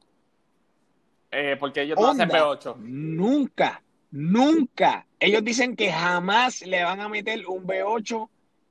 [1.35, 2.77] Eh, porque ellos no hacen Honda, B8.
[2.79, 5.07] Nunca, nunca.
[5.18, 8.29] Ellos dicen que jamás le van a meter un V8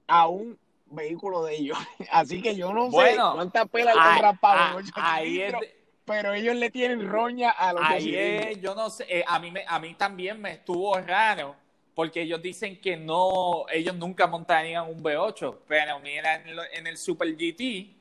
[0.07, 1.77] a un vehículo de ellos.
[2.11, 6.33] Así que yo no sé Bueno, cuántas pelas le raspado ah, ahí es de- pero
[6.33, 9.63] ellos le tienen roña a los Ahí es, yo no sé, eh, a, mí me,
[9.65, 11.55] a mí también me estuvo raro,
[11.95, 16.87] porque ellos dicen que no, ellos nunca montarían un V8, pero mira en, lo- en
[16.87, 17.95] el Super GT,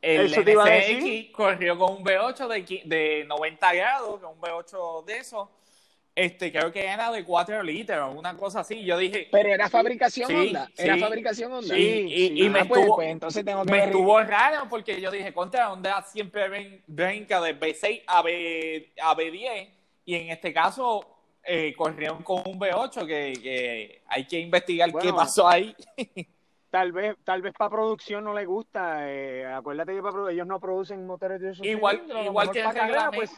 [0.00, 5.50] el NSX corrió con un V8 de, de 90 grados, con un V8 de eso,
[6.14, 10.28] este, creo que era de 4 litros, una cosa así, yo dije, Pero era fabricación
[10.28, 11.74] Sí, Honda, era sí, fabricación Honda.
[11.74, 15.00] sí, y, y me pues, estuvo, pues, entonces tengo que me ver- estuvo raro porque
[15.00, 19.68] yo dije, contra Honda siempre brin- brinca de B6 a, B, a B10
[20.06, 21.06] y en este caso
[21.44, 25.74] eh, corrieron con un B8 que, que hay que investigar Bueno, qué pasó ahí.
[26.70, 29.10] Tal vez, tal vez para producción no le gusta.
[29.10, 32.64] eh, acuérdate que para ellos no producen motores de esos igual cilindros, igual que el
[32.66, 33.16] para carrera, reglamento.
[33.16, 33.30] pues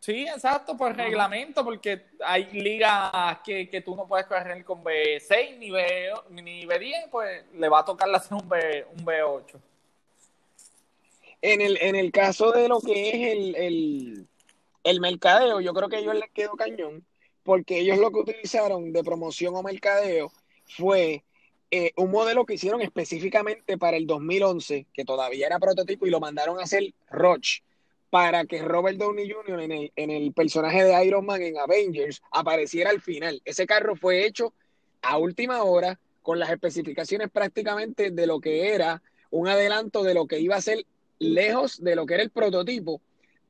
[0.00, 0.12] sí.
[0.14, 0.26] sí.
[0.26, 5.70] exacto, por reglamento, porque hay ligas que, que tú no puedes correr con B6 ni,
[5.70, 9.60] B, ni B10, pues le va a tocar hacer un, B, un B8.
[11.42, 14.26] En el, en el caso de lo que es el, el,
[14.84, 17.04] el mercadeo, yo creo que a ellos les quedó cañón,
[17.42, 20.32] porque ellos lo que utilizaron de promoción o mercadeo
[20.66, 21.24] fue
[21.70, 26.20] eh, un modelo que hicieron específicamente para el 2011, que todavía era prototipo, y lo
[26.20, 27.62] mandaron a hacer Roche
[28.10, 29.60] para que Robert Downey Jr.
[29.60, 33.40] En el, en el personaje de Iron Man en Avengers apareciera al final.
[33.44, 34.52] Ese carro fue hecho
[35.00, 40.26] a última hora con las especificaciones prácticamente de lo que era un adelanto de lo
[40.26, 40.84] que iba a ser
[41.20, 43.00] lejos de lo que era el prototipo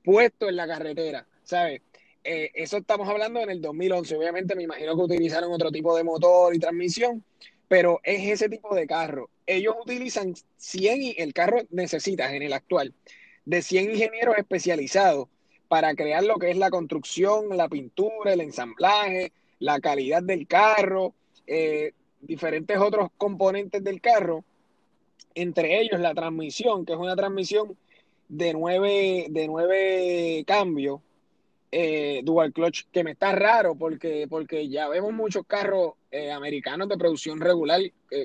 [0.05, 1.81] puesto en la carretera, ¿sabes?
[2.23, 4.17] Eh, eso estamos hablando en el 2011.
[4.17, 7.25] Obviamente me imagino que utilizaron otro tipo de motor y transmisión,
[7.71, 9.31] pero es ese tipo de carro.
[9.47, 12.93] Ellos utilizan 100 y el carro necesita en el actual
[13.45, 15.29] de 100 ingenieros especializados
[15.69, 21.15] para crear lo que es la construcción, la pintura, el ensamblaje, la calidad del carro,
[21.47, 24.43] eh, diferentes otros componentes del carro,
[25.37, 27.77] entre ellos la transmisión, que es una transmisión
[28.29, 31.03] de nueve, de nueve cambios,
[31.73, 36.89] eh, dual clutch, que me está raro porque, porque ya vemos muchos carros eh, americanos
[36.89, 37.81] de producción regular,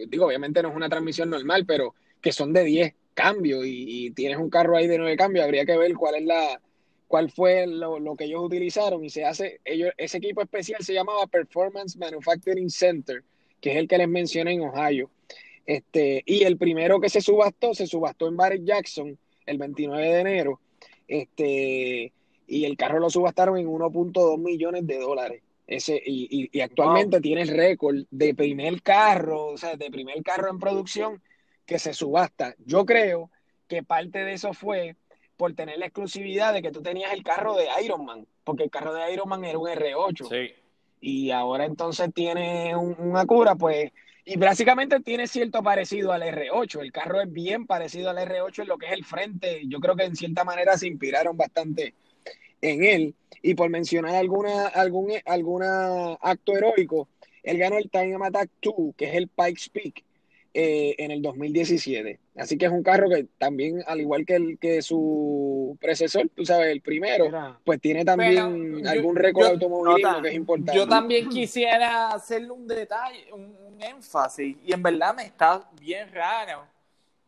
[0.07, 4.37] digo, obviamente no es una transmisión normal, pero que son de 10 cambios y, tienes
[4.37, 6.61] un carro ahí de 9 cambios, habría que ver cuál es la
[7.07, 10.93] cuál fue lo, lo, que ellos utilizaron y se hace, ellos, ese equipo especial se
[10.93, 13.23] llamaba Performance Manufacturing Center,
[13.61, 15.09] que es el que les mencioné en Ohio.
[15.65, 20.19] Este, y el primero que se subastó, se subastó en Barrett Jackson el 29 de
[20.19, 20.59] enero.
[21.07, 22.11] Este,
[22.47, 25.41] y el carro lo subastaron en 1.2 millones de dólares.
[25.67, 30.49] Ese, y, y, actualmente tiene el récord de primer carro, o sea, de primer carro
[30.49, 31.21] en producción
[31.65, 32.55] que se subasta.
[32.65, 33.31] Yo creo
[33.67, 34.95] que parte de eso fue
[35.37, 38.69] por tener la exclusividad de que tú tenías el carro de Iron Man, porque el
[38.69, 40.29] carro de Iron Man era un R8.
[40.29, 40.53] Sí
[41.05, 43.91] y ahora entonces tiene una cura, pues,
[44.25, 46.81] y básicamente tiene cierto parecido al R8.
[46.81, 49.61] El carro es bien parecido al R8 en lo que es el frente.
[49.67, 51.93] Yo creo que en cierta manera se inspiraron bastante
[52.71, 53.15] en él.
[53.41, 57.07] Y por mencionar alguna, algún alguna acto heroico,
[57.43, 60.03] él ganó el Time Attack 2, que es el Pikes Peak,
[60.57, 62.19] eh, en el 2017.
[62.37, 66.45] Así que es un carro que también, al igual que, el, que su predecesor, tú
[66.45, 67.29] sabes, el primero,
[67.63, 70.75] pues tiene también algún récord automovilismo que es importante.
[70.75, 76.63] Yo también quisiera hacerle un detalle, un, énfasis, y en verdad me está bien raro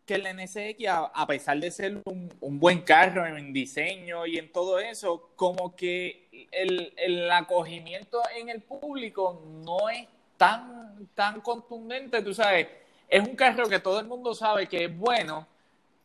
[0.08, 4.80] que el NSX, a, pesar de ser un, buen carro en diseño y en todo
[4.80, 12.34] eso, como que el, el acogimiento en el público no es tan, tan contundente, tú
[12.34, 12.68] sabes.
[13.10, 15.46] Es un carro que todo el mundo sabe que es bueno,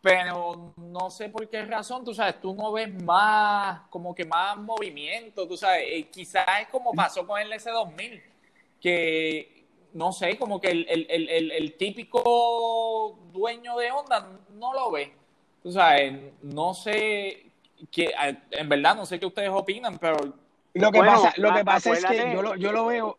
[0.00, 4.56] pero no sé por qué razón, tú sabes, tú no ves más, como que más
[4.56, 8.20] movimiento, tú sabes, eh, quizás es como pasó con el S2000,
[8.80, 9.61] que
[9.94, 15.12] no sé, como que el, típico dueño de Honda no lo ve,
[15.62, 17.46] tú sabes, no sé,
[17.90, 18.12] que,
[18.50, 20.16] en verdad no sé qué ustedes opinan, pero...
[20.74, 23.18] Lo que pasa, lo que pasa es que yo lo, yo lo veo...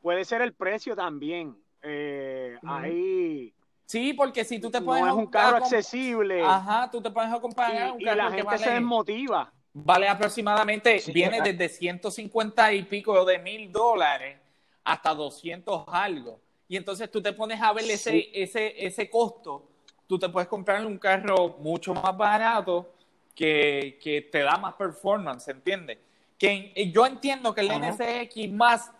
[0.00, 3.52] Puede ser el precio también eh, ahí.
[3.86, 5.04] Sí, porque si tú te pones.
[5.04, 6.42] No es un carro accesible.
[6.42, 9.52] Ajá, tú te pones a comparar y, un carro y la gente se desmotiva.
[9.74, 14.38] Vale aproximadamente, viene desde 150 y pico de mil dólares
[14.84, 16.40] hasta 200 algo.
[16.68, 19.66] Y entonces tú te pones a ver ese, ese, ese costo.
[20.06, 22.92] Tú te puedes comprar un carro mucho más barato
[23.34, 25.98] que, que te da más performance, ¿entiendes?
[26.38, 28.90] Que yo entiendo que el NSX más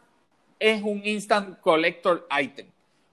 [0.58, 2.66] es un instant collector item.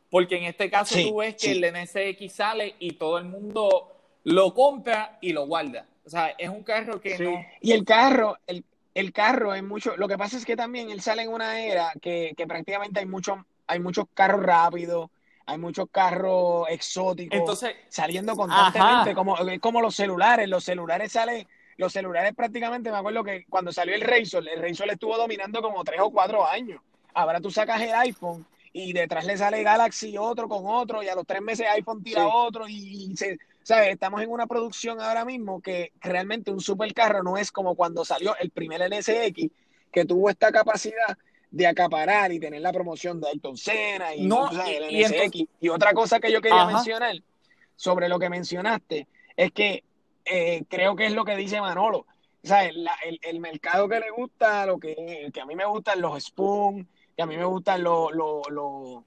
[0.10, 3.92] Porque en este caso tú ves que el NSX sale y todo el mundo
[4.24, 5.86] lo compra y lo guarda.
[6.06, 7.46] O sea, es un carro que no.
[7.62, 9.96] Y el carro, el, el, carro es mucho.
[9.98, 13.06] Lo que pasa es que también él sale en una era que, que prácticamente hay,
[13.06, 15.10] mucho, hay muchos carros rápidos,
[15.46, 20.48] hay muchos carros exóticos Entonces, saliendo constantemente, como, como los celulares.
[20.48, 21.48] Los celulares salen.
[21.78, 25.62] Los celulares prácticamente, me acuerdo que cuando salió el Razor, el Razor le estuvo dominando
[25.62, 26.80] como tres o cuatro años.
[27.14, 31.16] Ahora tú sacas el iPhone y detrás le sale Galaxy otro con otro y a
[31.16, 33.90] los tres meses iPhone tira otro y, se, ¿sabes?
[33.90, 38.36] Estamos en una producción ahora mismo que realmente un supercarro no es como cuando salió
[38.38, 39.50] el primer NSX
[39.92, 41.18] que tuvo esta capacidad
[41.52, 45.44] de acaparar y tener la promoción de Ayrton Senna y, no, el NSX.
[45.60, 47.16] Y, otra cosa que yo quería mencionar
[47.76, 49.84] sobre lo que mencionaste es que
[50.26, 52.06] eh, creo que es lo que dice Manolo.
[52.44, 52.88] Sea, el,
[53.22, 57.22] el, mercado que le gusta, lo que, que a mí me gustan los Spoon, que
[57.22, 59.04] a mí me gustan los, los,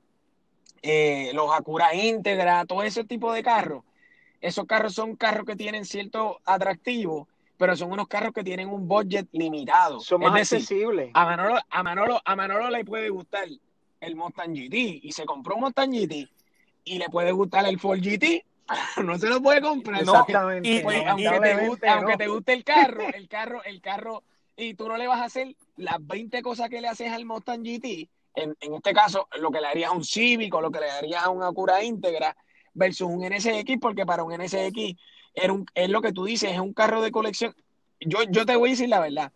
[0.82, 3.82] eh, los, Acura íntegra, todo ese tipo de carros.
[4.44, 8.86] Esos carros son carros que tienen cierto atractivo, pero son unos carros que tienen un
[8.86, 10.00] budget limitado.
[10.00, 11.10] Son más accesibles.
[11.14, 13.48] A Manolo, a, Manolo, a Manolo le puede gustar
[14.00, 16.28] el Mustang GT y se compró un Mustang GT
[16.84, 18.44] y le puede gustar el Ford GT,
[19.02, 20.02] no se lo puede comprar.
[20.02, 20.80] Exactamente.
[20.82, 24.24] Pues, aunque, te guste, aunque te guste el carro, el carro, el carro
[24.58, 27.62] y tú no le vas a hacer las 20 cosas que le haces al Mustang
[27.62, 30.80] GT en, en, este caso, lo que le harías a un Civic o lo que
[30.80, 32.36] le harías a una cura íntegra
[32.74, 34.94] versus un NSX, porque para un NSX
[35.34, 37.54] era un, es lo que tú dices, es un carro de colección.
[38.00, 39.32] Yo, yo te voy a decir la verdad,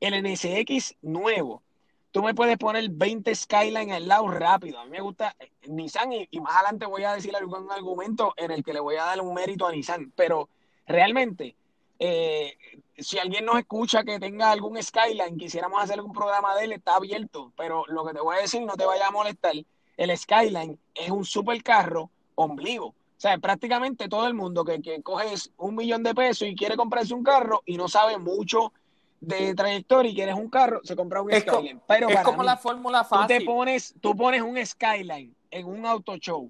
[0.00, 1.62] el NSX nuevo,
[2.10, 4.78] tú me puedes poner 20 Skyline al lado rápido.
[4.78, 8.50] A mí me gusta eh, Nissan y, más adelante voy a decir algún argumento en
[8.50, 10.48] el que le voy a dar un mérito a Nissan, pero
[10.86, 11.54] realmente
[11.98, 12.56] eh,
[12.96, 16.96] si alguien nos escucha que tenga algún Skyline, quisiéramos hacer algún programa de él, está
[16.96, 17.52] abierto.
[17.56, 19.54] Pero lo que te voy a decir, no te vaya a molestar.
[19.96, 22.86] El Skyline es un supercarro ombligo.
[22.86, 25.26] O sea, prácticamente todo el mundo que, que coge
[25.56, 28.72] un millón de pesos y quiere comprarse un carro y no sabe mucho
[29.20, 31.80] de trayectoria y quieres un carro, se compra un Skyline.
[31.88, 33.38] Pero es como la fórmula fácil.
[33.38, 36.48] Tú te pones, tú pones un Skyline en un auto show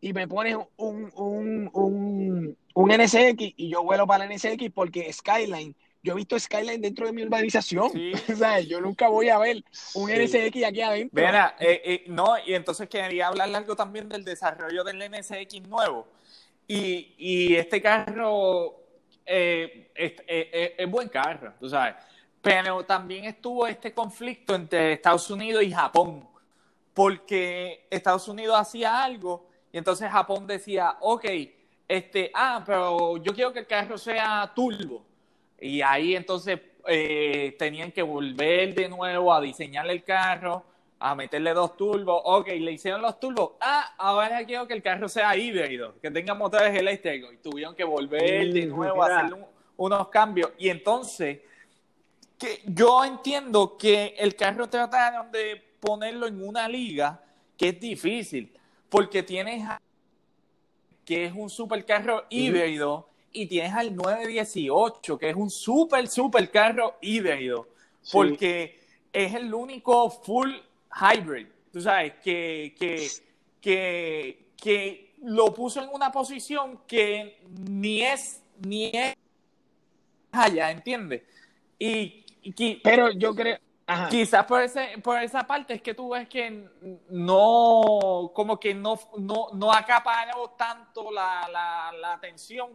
[0.00, 5.12] y me pones un, un, un, un NSX y yo vuelo para el NSX porque
[5.12, 5.74] Skyline,
[6.04, 7.90] yo he visto Skyline dentro de mi urbanización.
[8.32, 11.24] o sea, yo nunca voy a ver un NSX aquí adentro.
[11.24, 16.06] Mira, eh, eh, no, y entonces quería hablar algo también del desarrollo del NSX nuevo.
[16.68, 18.82] Y, y este carro
[19.24, 21.94] eh, es, es, es, buen carro, tú sabes.
[22.42, 26.28] Pero también estuvo este conflicto entre Estados Unidos y Japón,
[26.92, 31.24] porque Estados Unidos hacía algo y entonces Japón decía, ok,
[31.88, 35.13] este, ah, pero yo quiero que el carro sea turbo.
[35.64, 40.62] Y ahí entonces eh, tenían que volver de nuevo a diseñar el carro,
[40.98, 42.20] a meterle dos turbos.
[42.22, 43.52] Ok, le hicieron los turbos.
[43.62, 47.32] Ah, ahora quiero que el carro sea híbrido, que tenga motores eléctricos.
[47.32, 49.38] Y tuvieron que volver de nuevo a hacer
[49.78, 50.50] unos cambios.
[50.58, 51.40] Y entonces,
[52.38, 57.22] que yo entiendo que el carro trataron de ponerlo en una liga
[57.56, 58.52] que es difícil,
[58.90, 59.66] porque tienes
[61.06, 66.96] que es un supercarro híbrido, y tienes al 918, que es un super, super carro
[67.02, 67.68] híbrido,
[68.12, 68.80] porque
[69.12, 70.52] es el único full
[70.90, 73.08] hybrid, tú sabes, que, que,
[73.60, 79.16] que, que lo puso en una posición que ni es, ni es
[80.30, 81.22] allá, ¿entiendes?
[81.76, 83.58] Y, y, pero yo creo,
[84.08, 86.66] Quizás por, ese, por esa parte es que tú ves que
[87.10, 92.70] no, como que no, no, no acaparó tanto la, la, la atención,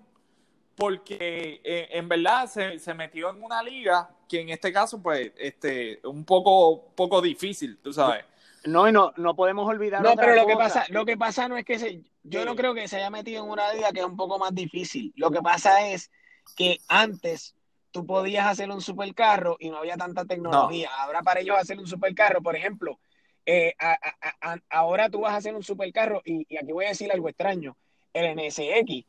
[0.79, 5.33] porque eh, en verdad se, se, metió en una liga que en este caso, pues,
[5.37, 8.23] este, un poco, poco difícil, tú sabes.
[8.63, 10.01] No, y no, no podemos olvidar.
[10.01, 12.73] No, pero lo que pasa, lo que pasa no es que se, yo no creo
[12.73, 15.13] que se haya metido en una liga que es un poco más difícil.
[15.17, 16.11] Lo que pasa es
[16.55, 17.55] que antes
[17.91, 20.89] tú podías hacer un supercarro y no había tanta tecnología.
[20.99, 22.99] Ahora para ellos hacer un supercarro, por ejemplo,
[23.45, 26.85] eh, a, a, a, ahora tú vas a hacer un supercarro y, y, aquí voy
[26.85, 27.75] a decir algo extraño,
[28.13, 29.05] el NSX.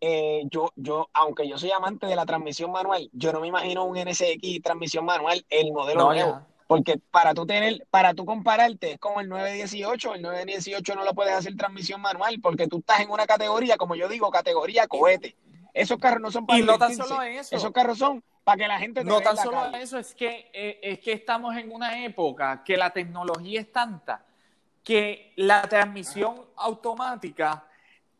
[0.00, 3.84] Eh, yo, yo, aunque yo soy amante de la transmisión manual, yo no me imagino
[3.84, 6.30] un NSX transmisión manual, el modelo no, nuevo.
[6.32, 6.46] Ya.
[6.66, 11.14] Porque para tú tener, para tú compararte, es como el 918, el 918 no lo
[11.14, 15.36] puedes hacer transmisión manual, porque tú estás en una categoría, como yo digo, categoría cohete.
[15.72, 17.54] Esos carros no son para Y no tan solo eso.
[17.54, 19.82] Esos carros son para que la gente No tan solo calle.
[19.82, 24.24] eso, es que, eh, es que estamos en una época que la tecnología es tanta
[24.82, 26.66] que la transmisión Ajá.
[26.68, 27.65] automática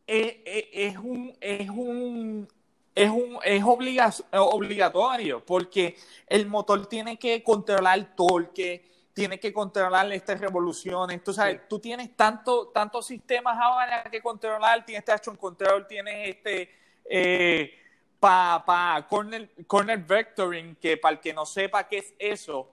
[0.07, 2.49] es, es, es, un, es un
[2.95, 5.97] es, un, es obliga, obligatorio porque
[6.27, 11.23] el motor tiene que controlar torque, tiene que controlar estas revoluciones.
[11.23, 11.63] Tú sabes, sí.
[11.69, 16.71] tú tienes tanto, tantos sistemas ahora que controlar, tienes traction control, tienes este
[17.05, 17.79] eh,
[18.19, 22.71] para pa corner, corner vectoring, que para el que no sepa qué es eso,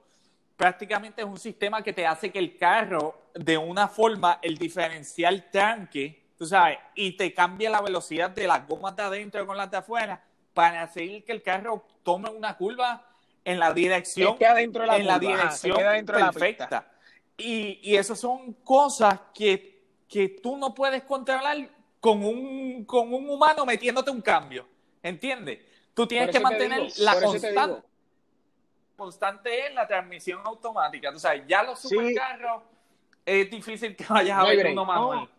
[0.55, 5.49] prácticamente es un sistema que te hace que el carro, de una forma, el diferencial
[5.51, 9.71] tranque, tú sabes, y te cambia la velocidad de las gomas de adentro con las
[9.71, 10.21] de afuera
[10.53, 13.07] para hacer que el carro tome una curva
[13.45, 16.67] en la dirección, es adentro la en la dirección perfecta.
[16.69, 16.87] La
[17.37, 21.69] y, y esas son cosas que, que tú no puedes controlar
[22.01, 24.67] con un, con un humano metiéndote un cambio.
[25.01, 25.59] ¿Entiendes?
[25.93, 27.87] Tú tienes que mantener digo, la constante.
[28.97, 31.09] Constante es la transmisión automática.
[31.09, 32.72] Tú sabes, ya los supercarros sí.
[33.25, 35.29] Es difícil que vayas a ver uno manual.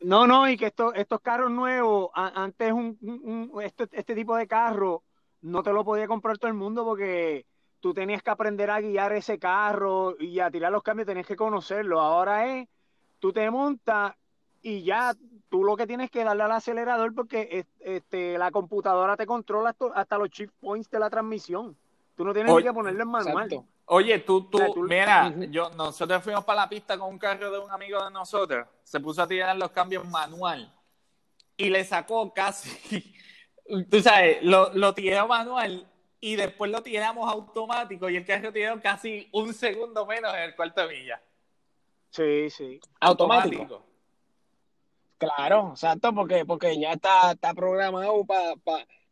[0.00, 5.02] No, no, y que estos, estos carros nuevos, antes un, este, este tipo de carro
[5.42, 7.46] no te lo podía comprar todo el mundo porque
[7.80, 11.36] tú tenías que aprender a guiar ese carro y a tirar los cambios, tenías que
[11.36, 12.00] conocerlo.
[12.00, 12.68] Ahora es,
[13.18, 14.14] tú te montas
[14.62, 15.14] y ya
[15.50, 20.16] tú lo que tienes que darle al acelerador porque este, la computadora te controla hasta,
[20.16, 21.76] los chip points de la transmisión.
[22.16, 23.44] Tú no tienes Oye, que ponerle en manual.
[23.44, 23.73] Exacto.
[23.86, 24.58] Oye, tú, tú,
[24.88, 28.66] mira, yo, nosotros fuimos para la pista con un carro de un amigo de nosotros,
[28.82, 30.72] se puso a tirar los cambios manual
[31.56, 33.14] y le sacó casi,
[33.90, 35.86] tú sabes, lo, lo tiró manual
[36.18, 40.56] y después lo tiramos automático y el carro tiró casi un segundo menos en el
[40.56, 41.22] cuarto de milla.
[42.08, 42.80] Sí, sí.
[43.00, 43.84] Automático.
[45.18, 48.54] Claro, exacto, porque, porque ya está, está programado para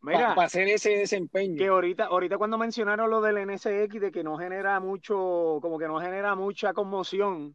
[0.02, 1.56] para hacer ese desempeño.
[1.56, 5.86] Que ahorita, ahorita cuando mencionaron lo del NSX de que no genera mucho, como que
[5.86, 7.54] no genera mucha conmoción,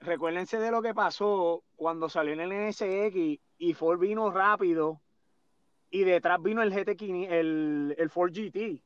[0.00, 5.00] recuérdense de lo que pasó cuando salió el NSX y Ford vino rápido
[5.90, 8.82] y detrás vino el GT el, el Ford GT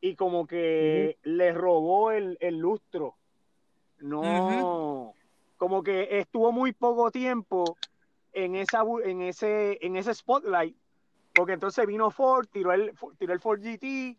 [0.00, 3.16] y como que le robó el, lustro.
[4.00, 5.14] No,
[5.56, 7.78] como que estuvo muy poco tiempo
[8.34, 10.76] en esa en ese en ese spotlight
[11.34, 14.16] porque entonces vino Ford, tiró el, tiró el Ford GT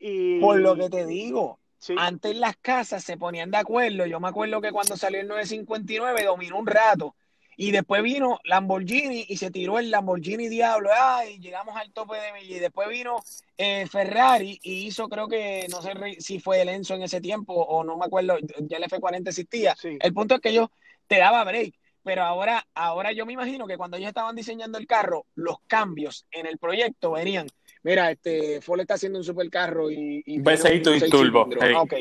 [0.00, 0.40] y...
[0.40, 1.58] Por lo que te digo,
[1.96, 4.06] antes las casas se ponían de acuerdo.
[4.06, 7.14] Yo me acuerdo que cuando salió el 959 dominó un rato.
[7.60, 10.90] Y después vino Lamborghini y se tiró el Lamborghini Diablo.
[10.96, 12.44] Ay, llegamos al tope de.
[12.44, 13.16] Y después vino
[13.56, 17.54] eh, Ferrari y hizo, creo que, no sé si fue el Enzo en ese tiempo
[17.54, 19.74] o no me acuerdo, ya el F40 existía.
[19.82, 20.70] El punto es que yo
[21.08, 21.74] te daba break
[22.08, 26.26] pero ahora, ahora yo me imagino que cuando ellos estaban diseñando el carro, los cambios
[26.30, 27.48] en el proyecto venían.
[27.82, 30.22] Mira, este Ford está haciendo un supercarro y.
[30.24, 31.46] y V6 Twin Turbo.
[31.76, 31.92] Ok.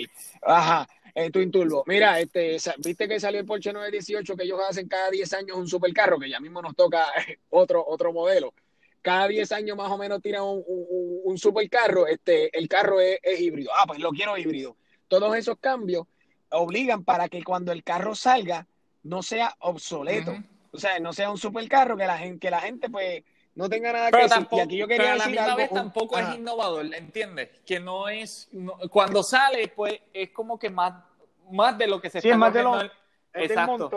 [0.43, 0.87] Ajá.
[1.13, 1.83] Eh, Twin Turbo.
[1.87, 5.67] Mira, este, viste que salió el Porsche 918 que ellos hacen cada 10 años un
[5.67, 7.05] supercarro, que ya mismo nos toca
[7.49, 8.53] otro, otro modelo.
[9.01, 13.41] Cada 10 años más o menos tiran un, un, supercarro, este, el carro es, es
[13.41, 13.71] híbrido.
[13.77, 14.77] Ah, pues lo quiero híbrido.
[15.09, 16.07] Todos esos cambios
[16.49, 18.67] obligan para que cuando el carro salga,
[19.07, 20.35] no sea obsoleto.
[20.71, 23.23] O sea, no sea un supercarro que la gente, que la gente pues
[23.55, 24.47] no tenga nada que decir.
[24.51, 27.49] Y aquí yo quería pero a la misma vez tampoco es innovador, ¿entiendes?
[27.65, 28.49] Que no es,
[28.91, 30.93] cuando sale, pues es como que más,
[31.49, 32.79] más de lo que se sí, está más de lo,
[33.33, 33.89] Exacto.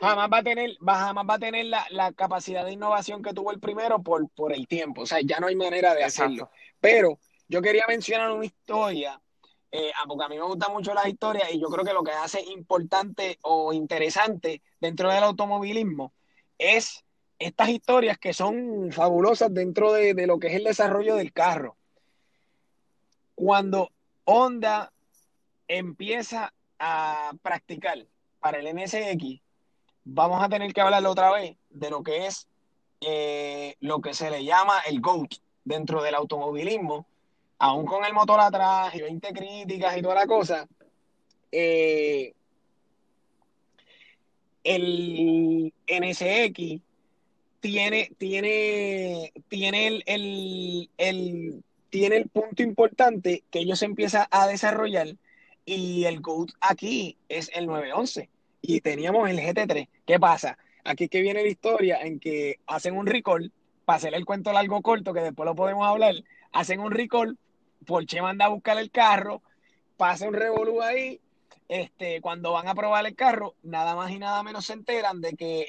[0.00, 3.58] Jamás va a tener, jamás va a tener la, capacidad de innovación que tuvo el
[3.58, 5.02] primero por, por el tiempo.
[5.02, 6.50] O sea, ya no hay manera de hacerlo.
[6.80, 9.20] Pero yo quería mencionar una historia
[9.70, 12.02] eh, ah, porque a mí me gustan mucho las historias y yo creo que lo
[12.02, 16.12] que hace importante o interesante dentro del automovilismo
[16.56, 17.04] es
[17.38, 21.76] estas historias que son fabulosas dentro de, lo que es el desarrollo del carro.
[23.34, 23.92] Cuando
[24.24, 24.92] Honda
[25.68, 28.06] empieza a practicar
[28.40, 29.40] para el NSX,
[30.04, 32.48] vamos a tener que hablar otra vez de lo que es
[33.00, 37.06] eh, lo que se le llama el GOAT dentro del automovilismo,
[37.58, 40.66] aún con el motor atrás y 20 críticas y toda la cosa,
[41.50, 42.32] eh,
[44.64, 46.80] el NSX
[47.60, 55.16] tiene, tiene, tiene el, tiene el punto importante que ellos empiezan a desarrollar
[55.64, 58.28] y el GOAT aquí es el 911
[58.62, 59.88] y teníamos el GT3.
[60.06, 60.58] ¿Qué pasa?
[60.84, 63.52] Aquí es que viene la historia en que hacen un recall,
[63.84, 66.14] para hacer el cuento largo corto, que después lo podemos hablar,
[66.52, 67.38] hacen un recall
[67.86, 69.42] Porsche manda a buscar el carro,
[69.96, 71.20] pasa un revolú ahí,
[71.68, 75.34] este, cuando van a probar el carro, nada más y nada menos se enteran de
[75.34, 75.66] que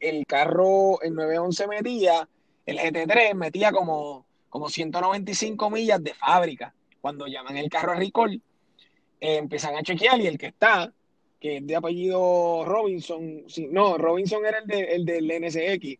[0.00, 2.28] el, carro, el 911 metía,
[2.66, 6.74] el GT3 metía como, como 195 millas de fábrica.
[7.00, 8.34] Cuando llaman el carro a recall,
[9.20, 10.92] eh, empiezan a chequear y el que está,
[11.40, 15.98] que es de apellido Robinson, no, Robinson era el, de, el del NSX,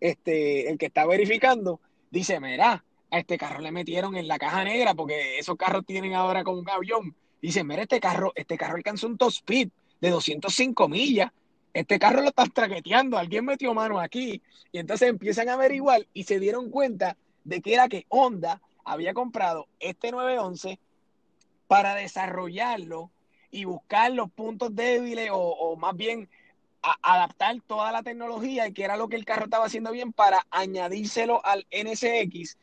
[0.00, 1.80] este, el que está verificando,
[2.10, 2.84] dice, mira,
[3.14, 6.58] a este carro le metieron en la caja negra, porque esos carros tienen ahora como
[6.58, 7.14] un avión.
[7.40, 9.68] Dicen, mira, este carro, este carro alcanzó un top speed
[10.00, 11.30] de 205 millas.
[11.72, 14.42] Este carro lo están traqueteando, alguien metió mano aquí.
[14.72, 19.14] Y entonces empiezan a averiguar y se dieron cuenta de que era que Honda había
[19.14, 20.80] comprado este 911
[21.68, 23.10] para desarrollarlo
[23.52, 26.28] y buscar los puntos débiles o, más bien
[27.02, 30.44] adaptar toda la tecnología y que era lo que el carro estaba haciendo bien para
[30.50, 32.58] añadírselo al NSX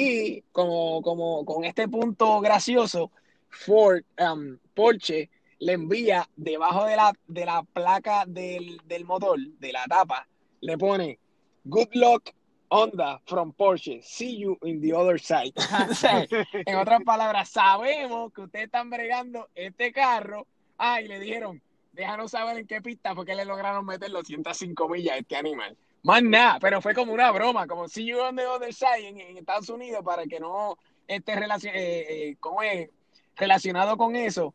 [0.00, 3.10] y como, como con este punto gracioso,
[3.48, 5.28] Ford, um, Porsche
[5.58, 10.26] le envía debajo de la, de la placa del, motor, de la tapa,
[10.60, 11.18] le pone
[11.64, 12.30] Good luck
[12.70, 14.02] Honda from Porsche.
[14.02, 15.52] See you in the other side.
[16.66, 20.46] en otras palabras, sabemos que ustedes están bregando este carro.
[20.78, 21.60] Ah, y le dijeron,
[21.92, 25.76] déjanos saber en qué pista porque le lograron meter los 105 millas a este animal.
[26.02, 29.36] Más nada, pero fue como una broma, como si yo on the other side en,
[29.36, 32.90] Estados Unidos para que no esté eh, eh,
[33.36, 34.54] relacionado con eso.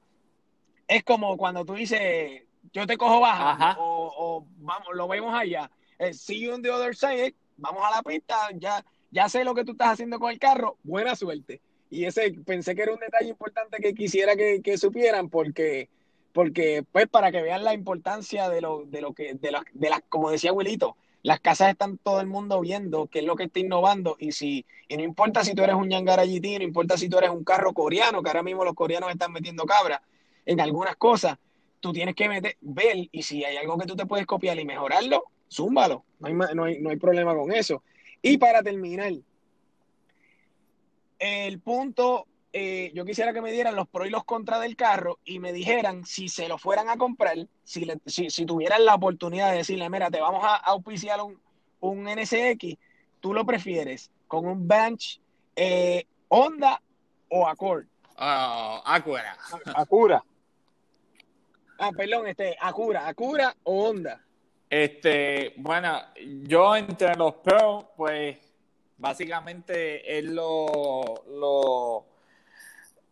[0.87, 2.43] Es como cuando tú dices,
[2.73, 5.69] yo te cojo baja o, vamos, lo vemos allá.
[5.99, 9.53] Eh, see you on the other side, vamos a la pista, ya, ya sé lo
[9.53, 11.61] que tú estás haciendo con el carro, buena suerte.
[11.91, 15.89] Y ese pensé que era un detalle importante que quisiera que, supieran porque
[16.33, 19.89] porque pues para que vean la importancia de lo de lo que de las de
[19.89, 23.45] las como decía abuelito las casas están todo el mundo viendo qué es lo que
[23.45, 24.63] está innovando y si
[24.95, 27.73] no importa si tú eres un Yangara GT, no importa si tú eres un carro
[27.73, 30.03] coreano, que ahora mismo los coreanos están metiendo cabra
[30.45, 31.39] en algunas cosas,
[31.79, 34.65] tú tienes que meter, ver y si hay algo que tú te puedes copiar y
[34.65, 36.05] mejorarlo, zúmbalo.
[36.19, 37.81] No hay, no hay, no hay problema con eso.
[38.21, 39.11] Y para terminar,
[41.17, 45.19] el punto, eh, yo quisiera que me dieran los pros y los contras del carro
[45.25, 47.35] y me dijeran si se lo fueran a comprar,
[47.65, 51.37] si, si, tuvieran la oportunidad de decirle, mira, te vamos a auspiciar un,
[51.81, 52.77] un NSX,
[53.19, 55.19] tú lo prefieres con un bench
[55.53, 56.81] eh, Honda
[57.27, 57.87] o Accord.
[58.17, 59.37] Uh, Acura.
[59.75, 60.23] Acura.
[61.77, 64.23] Ah, perdón, este, Acura, Acura o Honda.
[64.69, 66.03] Este, bueno,
[66.43, 68.37] yo entre los pros, pues
[68.97, 72.14] básicamente es lo, lo,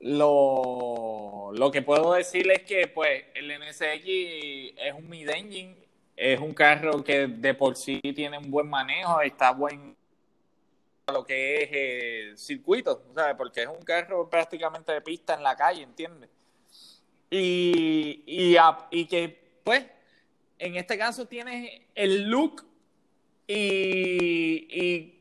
[0.04, 5.76] lo, lo que puedo decir es que pues el NSX es un mid-engine,
[6.16, 9.96] es un carro que de por sí tiene un buen manejo, está buen
[11.12, 13.36] lo que es eh, circuito, ¿sabes?
[13.36, 16.30] Porque es un carro prácticamente de pista en la calle, ¿entiendes?
[17.30, 18.56] Y, y,
[18.92, 19.86] y que, pues,
[20.60, 22.66] en este caso tienes el look
[23.48, 25.13] y,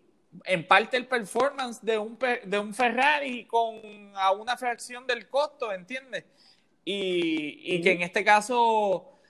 [0.44, 5.72] en parte el performance de un, de un Ferrari con a una fracción del costo,
[5.72, 6.24] ¿entiendes?
[6.84, 9.20] Y, que en este caso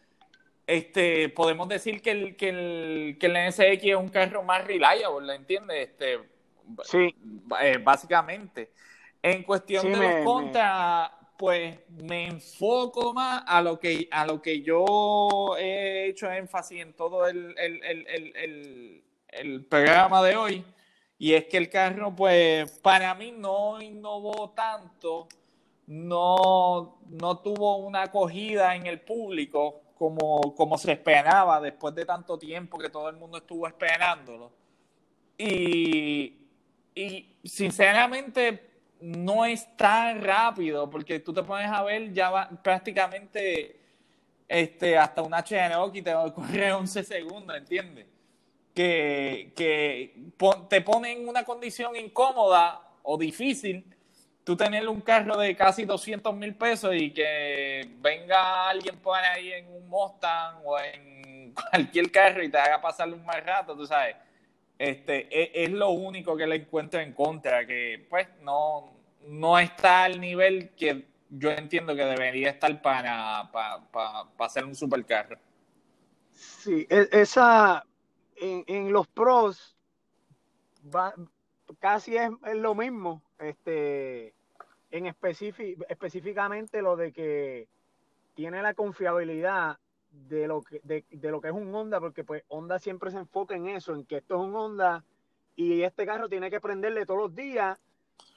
[0.66, 5.34] este, podemos decir que el, que el, que el NSX es un carro más reliable,
[5.34, 5.90] ¿entiendes?
[5.90, 6.18] Este,
[6.84, 7.14] sí.
[7.60, 8.70] Eh, básicamente.
[9.22, 11.10] En cuestión de los contras,
[11.42, 16.94] pues me enfoco más a lo que, a lo que yo he hecho énfasis en
[16.94, 20.64] todo el, el, programa de hoy,
[21.22, 25.28] y es que el carro, pues, para mí no innovó tanto,
[25.86, 32.36] no, no tuvo una acogida en el público como, como se esperaba después de tanto
[32.36, 34.50] tiempo que todo el mundo estuvo esperándolo.
[35.38, 36.40] Y,
[36.92, 38.70] y sinceramente
[39.00, 43.78] no es tan rápido, porque tú te pones a ver ya prácticamente
[44.48, 48.06] este, hasta un HNO te va a correr 11 segundos, ¿entiendes?
[48.74, 50.14] Que, que
[50.70, 53.84] te pone en una condición incómoda o difícil
[54.44, 59.52] tú tener un carro de casi 200 mil pesos y que venga alguien por ahí
[59.52, 63.86] en un Mustang o en cualquier carro y te haga pasarle un mal rato, tú
[63.86, 64.16] sabes.
[64.78, 68.92] Este, es, es lo único que le encuentro en contra, que pues no,
[69.28, 74.74] no está al nivel que yo entiendo que debería estar para, para, para, hacer un
[74.74, 75.38] supercarro.
[76.32, 77.84] Sí, e, esa
[78.42, 79.76] en, en los pros
[80.94, 81.14] va,
[81.78, 83.22] casi es, lo mismo.
[83.38, 84.34] Este,
[84.90, 87.68] en específicamente lo de que
[88.34, 89.78] tiene la confiabilidad
[90.10, 93.18] de lo que de, de, lo que es un Honda, porque pues Honda siempre se
[93.18, 95.04] enfoca en eso, en que esto es un Honda
[95.56, 97.78] y este carro tiene que prenderle todos los días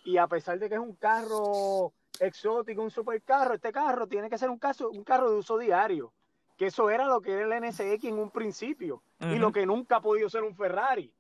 [0.06, 4.38] y a pesar de que es un carro exótico, un supercarro, este carro tiene que
[4.38, 6.14] ser un, caso, un carro de uso diario,
[6.58, 9.97] que eso era lo que era el NSX en un principio y lo que nunca
[9.97, 11.12] ha podido ser un Ferrari.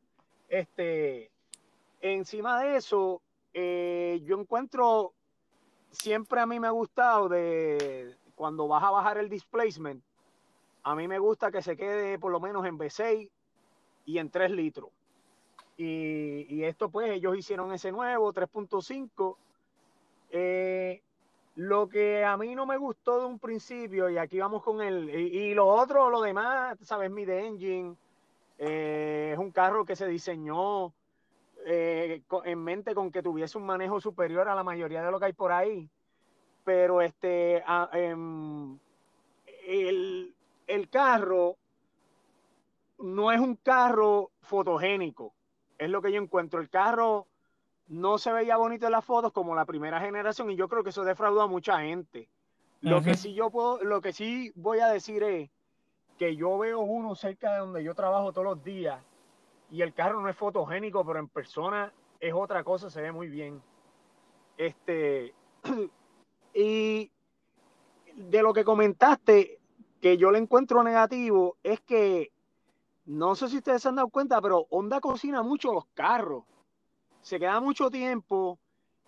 [0.47, 1.31] Este,
[2.01, 3.21] encima de eso,
[3.53, 5.13] eh, yo encuentro,
[5.91, 10.03] siempre a mí me ha gustado de cuando vas a bajar el displacement,
[10.83, 13.29] a mí me gusta que se quede por lo menos en V6
[14.05, 14.89] y en 3 litros.
[15.77, 19.35] Y, esto pues ellos hicieron ese nuevo 3.5.
[20.29, 21.01] Eh,
[21.55, 25.09] lo que a mí no me gustó de un principio, y aquí vamos con el,
[25.09, 27.95] y, lo otro, lo demás, sabes, mi de engine,
[28.57, 30.93] eh, es un carro que se diseñó
[31.65, 35.25] eh, en mente con que tuviese un manejo superior a la mayoría de lo que
[35.25, 35.89] hay por ahí.
[36.63, 38.77] Pero este, em,
[39.67, 40.33] el,
[40.67, 41.57] el carro
[42.99, 45.33] no es un carro fotogénico
[45.77, 46.59] es lo que yo encuentro.
[46.59, 47.27] El carro
[47.87, 50.89] no se veía bonito en las fotos como la primera generación y yo creo que
[50.89, 52.29] eso defraudó a mucha gente.
[52.81, 55.49] Lo que sí yo puedo, lo que sí voy a decir es
[56.17, 59.01] que yo veo uno cerca de donde yo trabajo todos los días
[59.71, 63.27] y el carro no es fotogénico, pero en persona es otra cosa, se ve muy
[63.27, 63.61] bien.
[64.57, 65.33] Este
[66.53, 67.11] y
[68.15, 69.59] de lo que comentaste
[70.01, 72.31] que yo le encuentro negativo es que
[73.05, 76.43] no sé si ustedes se han dado cuenta, pero Honda cocina mucho los carros.
[77.25, 78.59] Se queda mucho tiempo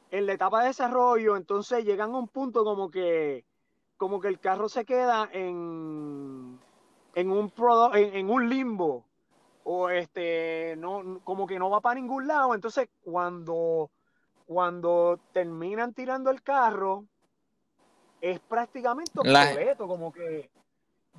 [0.10, 3.46] en la etapa de desarrollo, entonces llegan a un punto como que,
[3.96, 6.60] como que el carro se queda en,
[7.14, 7.54] en, un,
[7.94, 9.06] en, un limbo
[9.64, 12.56] o este no como que no va para ningún lado.
[12.56, 13.92] Entonces cuando
[14.48, 17.06] cuando terminan tirando el carro
[18.20, 20.50] es prácticamente obsoleto como que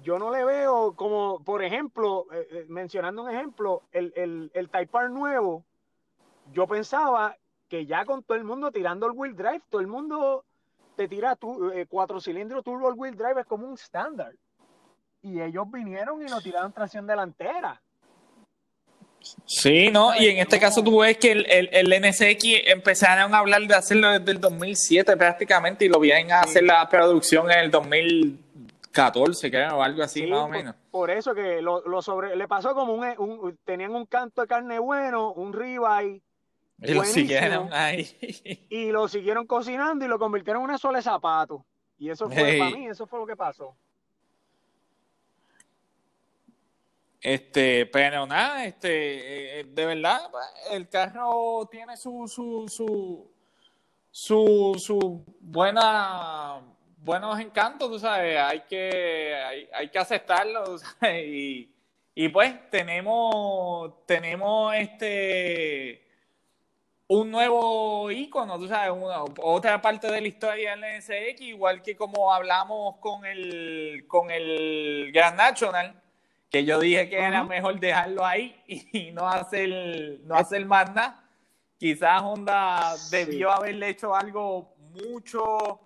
[0.03, 4.69] yo no le veo como, por ejemplo, eh, eh, mencionando un ejemplo, el, el, el
[4.69, 5.65] Type R nuevo,
[6.53, 7.37] yo pensaba
[7.69, 10.45] que ya con todo el mundo tirando el wheel drive, todo el mundo
[10.97, 14.33] te tira tu, eh, cuatro cilindros turbo wheel drive es como un estándar.
[15.23, 17.81] Y ellos vinieron y lo tiraron tracción delantera.
[19.45, 20.15] Sí, ¿no?
[20.19, 23.75] Y en este caso tú ves que el, el, el NSX empezaron a hablar de
[23.75, 29.51] hacerlo desde el 2007 prácticamente y lo vienen a hacer la producción en el 2014,
[29.51, 30.75] creo, o algo así Sí, más o por- menos.
[30.91, 34.47] Por, eso que lo, lo sobre, le pasó como un, un- tenían un canto de
[34.49, 36.23] carne bueno, un ribeye,
[36.81, 38.67] Y lo siguieron ahí.
[38.71, 41.63] y lo siguieron cocinando y lo convirtieron en una sola de zapatos.
[41.99, 42.59] Y eso fue, Hey.
[42.59, 43.77] para mí, eso fue lo que pasó.
[47.21, 50.21] Este, pero nada, este, eh, de verdad,
[50.71, 53.29] el carro tiene su, su, su,
[54.09, 56.61] su, su buena,
[56.99, 61.75] buenos encantos, tú sabes, hay que, hay, hay que aceptarlo, tú sabes, y,
[62.15, 66.08] y pues tenemos, tenemos este,
[67.09, 71.97] un nuevo icono, tú sabes, una, otra parte de la historia del NSX, igual que
[71.97, 76.03] como hablamos con el, con el Grand National,
[76.51, 81.25] que yo dije que era mejor dejarlo ahí y no hacer, no hacer más nada.
[81.79, 85.81] Quizás Honda debió haberle hecho algo mucho,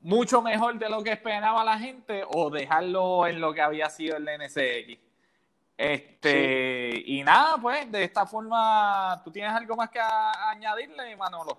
[0.00, 4.16] mucho mejor de lo que esperaba la gente o dejarlo en lo que había sido
[4.16, 5.11] el NSX.
[5.82, 11.58] Este, y nada, pues, de esta forma, ¿tú tienes algo más que a- añadirle, Manolo?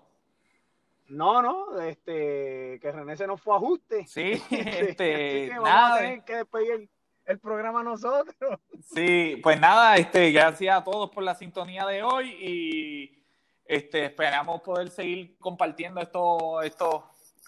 [1.09, 4.07] No, no, este, que René se nos fue a ajuste.
[4.07, 6.89] Sí, Así este, que vamos nada, a tener que despedir el,
[7.26, 8.59] el programa nosotros.
[8.95, 13.24] Sí, pues nada, este, gracias a todos por la sintonía de hoy y
[13.65, 17.03] este, esperamos poder seguir compartiendo estos, estos,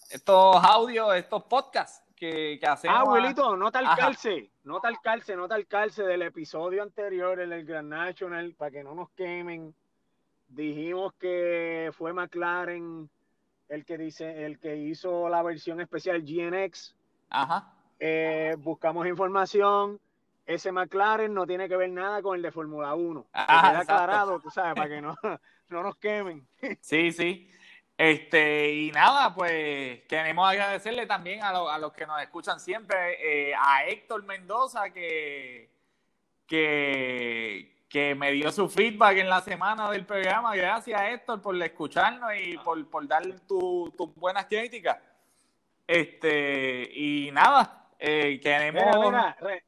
[0.09, 2.97] estos audios, estos podcasts que, que hacemos.
[2.97, 3.95] Ah, abuelito, nota el Ajá.
[3.97, 8.71] calce, nota el calce, nota el calce del episodio anterior, el del Grand National, para
[8.71, 9.73] que no nos quemen.
[10.47, 13.09] Dijimos que fue McLaren
[13.67, 16.95] el que dice, el que hizo la versión especial GNX.
[17.29, 17.73] Ajá.
[17.99, 19.99] Eh, buscamos información.
[20.45, 23.23] Ese McLaren no tiene que ver nada con el de Fórmula 1.
[23.23, 23.93] Que Ah, queda exacto.
[23.93, 25.15] aclarado, tú sabes, para que no,
[25.69, 26.47] no nos quemen.
[26.81, 27.49] Sí, sí.
[27.97, 33.49] Este, y nada, pues queremos agradecerle también a, lo- a los que nos escuchan siempre,
[33.51, 35.69] eh, a Héctor Mendoza, que,
[36.45, 40.55] que, que me dio su feedback en la semana del programa.
[40.55, 44.97] Gracias, Héctor, por escucharnos y por, por dar tu- tus buenas críticas.
[45.87, 48.83] Este, y nada, eh, queremos.
[48.83, 49.63] Mira, mira, Re-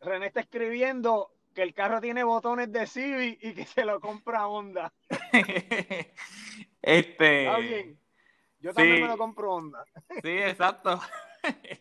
[0.00, 4.46] René está escribiendo que el carro tiene botones de Civic y que se lo compra
[4.48, 4.92] Honda.
[6.82, 7.56] este.
[7.60, 8.00] Bien.
[8.60, 9.02] Yo también sí.
[9.02, 9.84] me lo compro Honda.
[10.22, 11.00] Sí, exacto.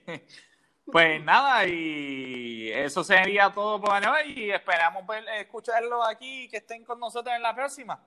[0.92, 6.58] Pues nada, y eso sería todo por hoy y esperamos ver, escucharlo aquí y que
[6.58, 8.04] estén con nosotros en la próxima.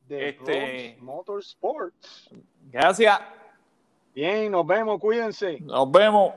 [0.00, 2.28] De Este- Motorsports.
[2.64, 3.18] Gracias,
[4.14, 5.58] Bien, nos vemos, cuídense.
[5.60, 6.34] nos vemos.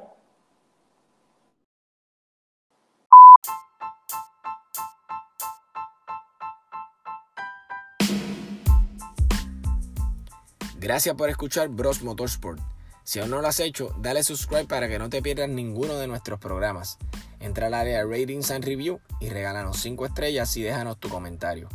[10.82, 12.60] Gracias por escuchar Bros Motorsport.
[13.04, 16.08] Si aún no lo has hecho, dale subscribe para que no te pierdas ninguno de
[16.08, 16.98] nuestros programas.
[17.40, 21.70] Entra al área Ratings and Review y regálanos 5 estrellas y déjanos tu comentario.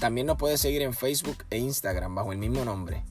[0.00, 3.04] También nos puedes seguir en Facebook e Instagram bajo el mismo nombre.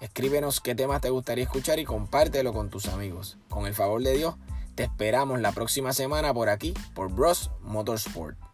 [0.00, 3.36] Escríbenos qué temas te gustaría escuchar y compártelo con tus amigos.
[3.48, 4.36] Con el favor de Dios,
[4.76, 8.47] te esperamos la próxima semana por aquí, por Bros Motorsport.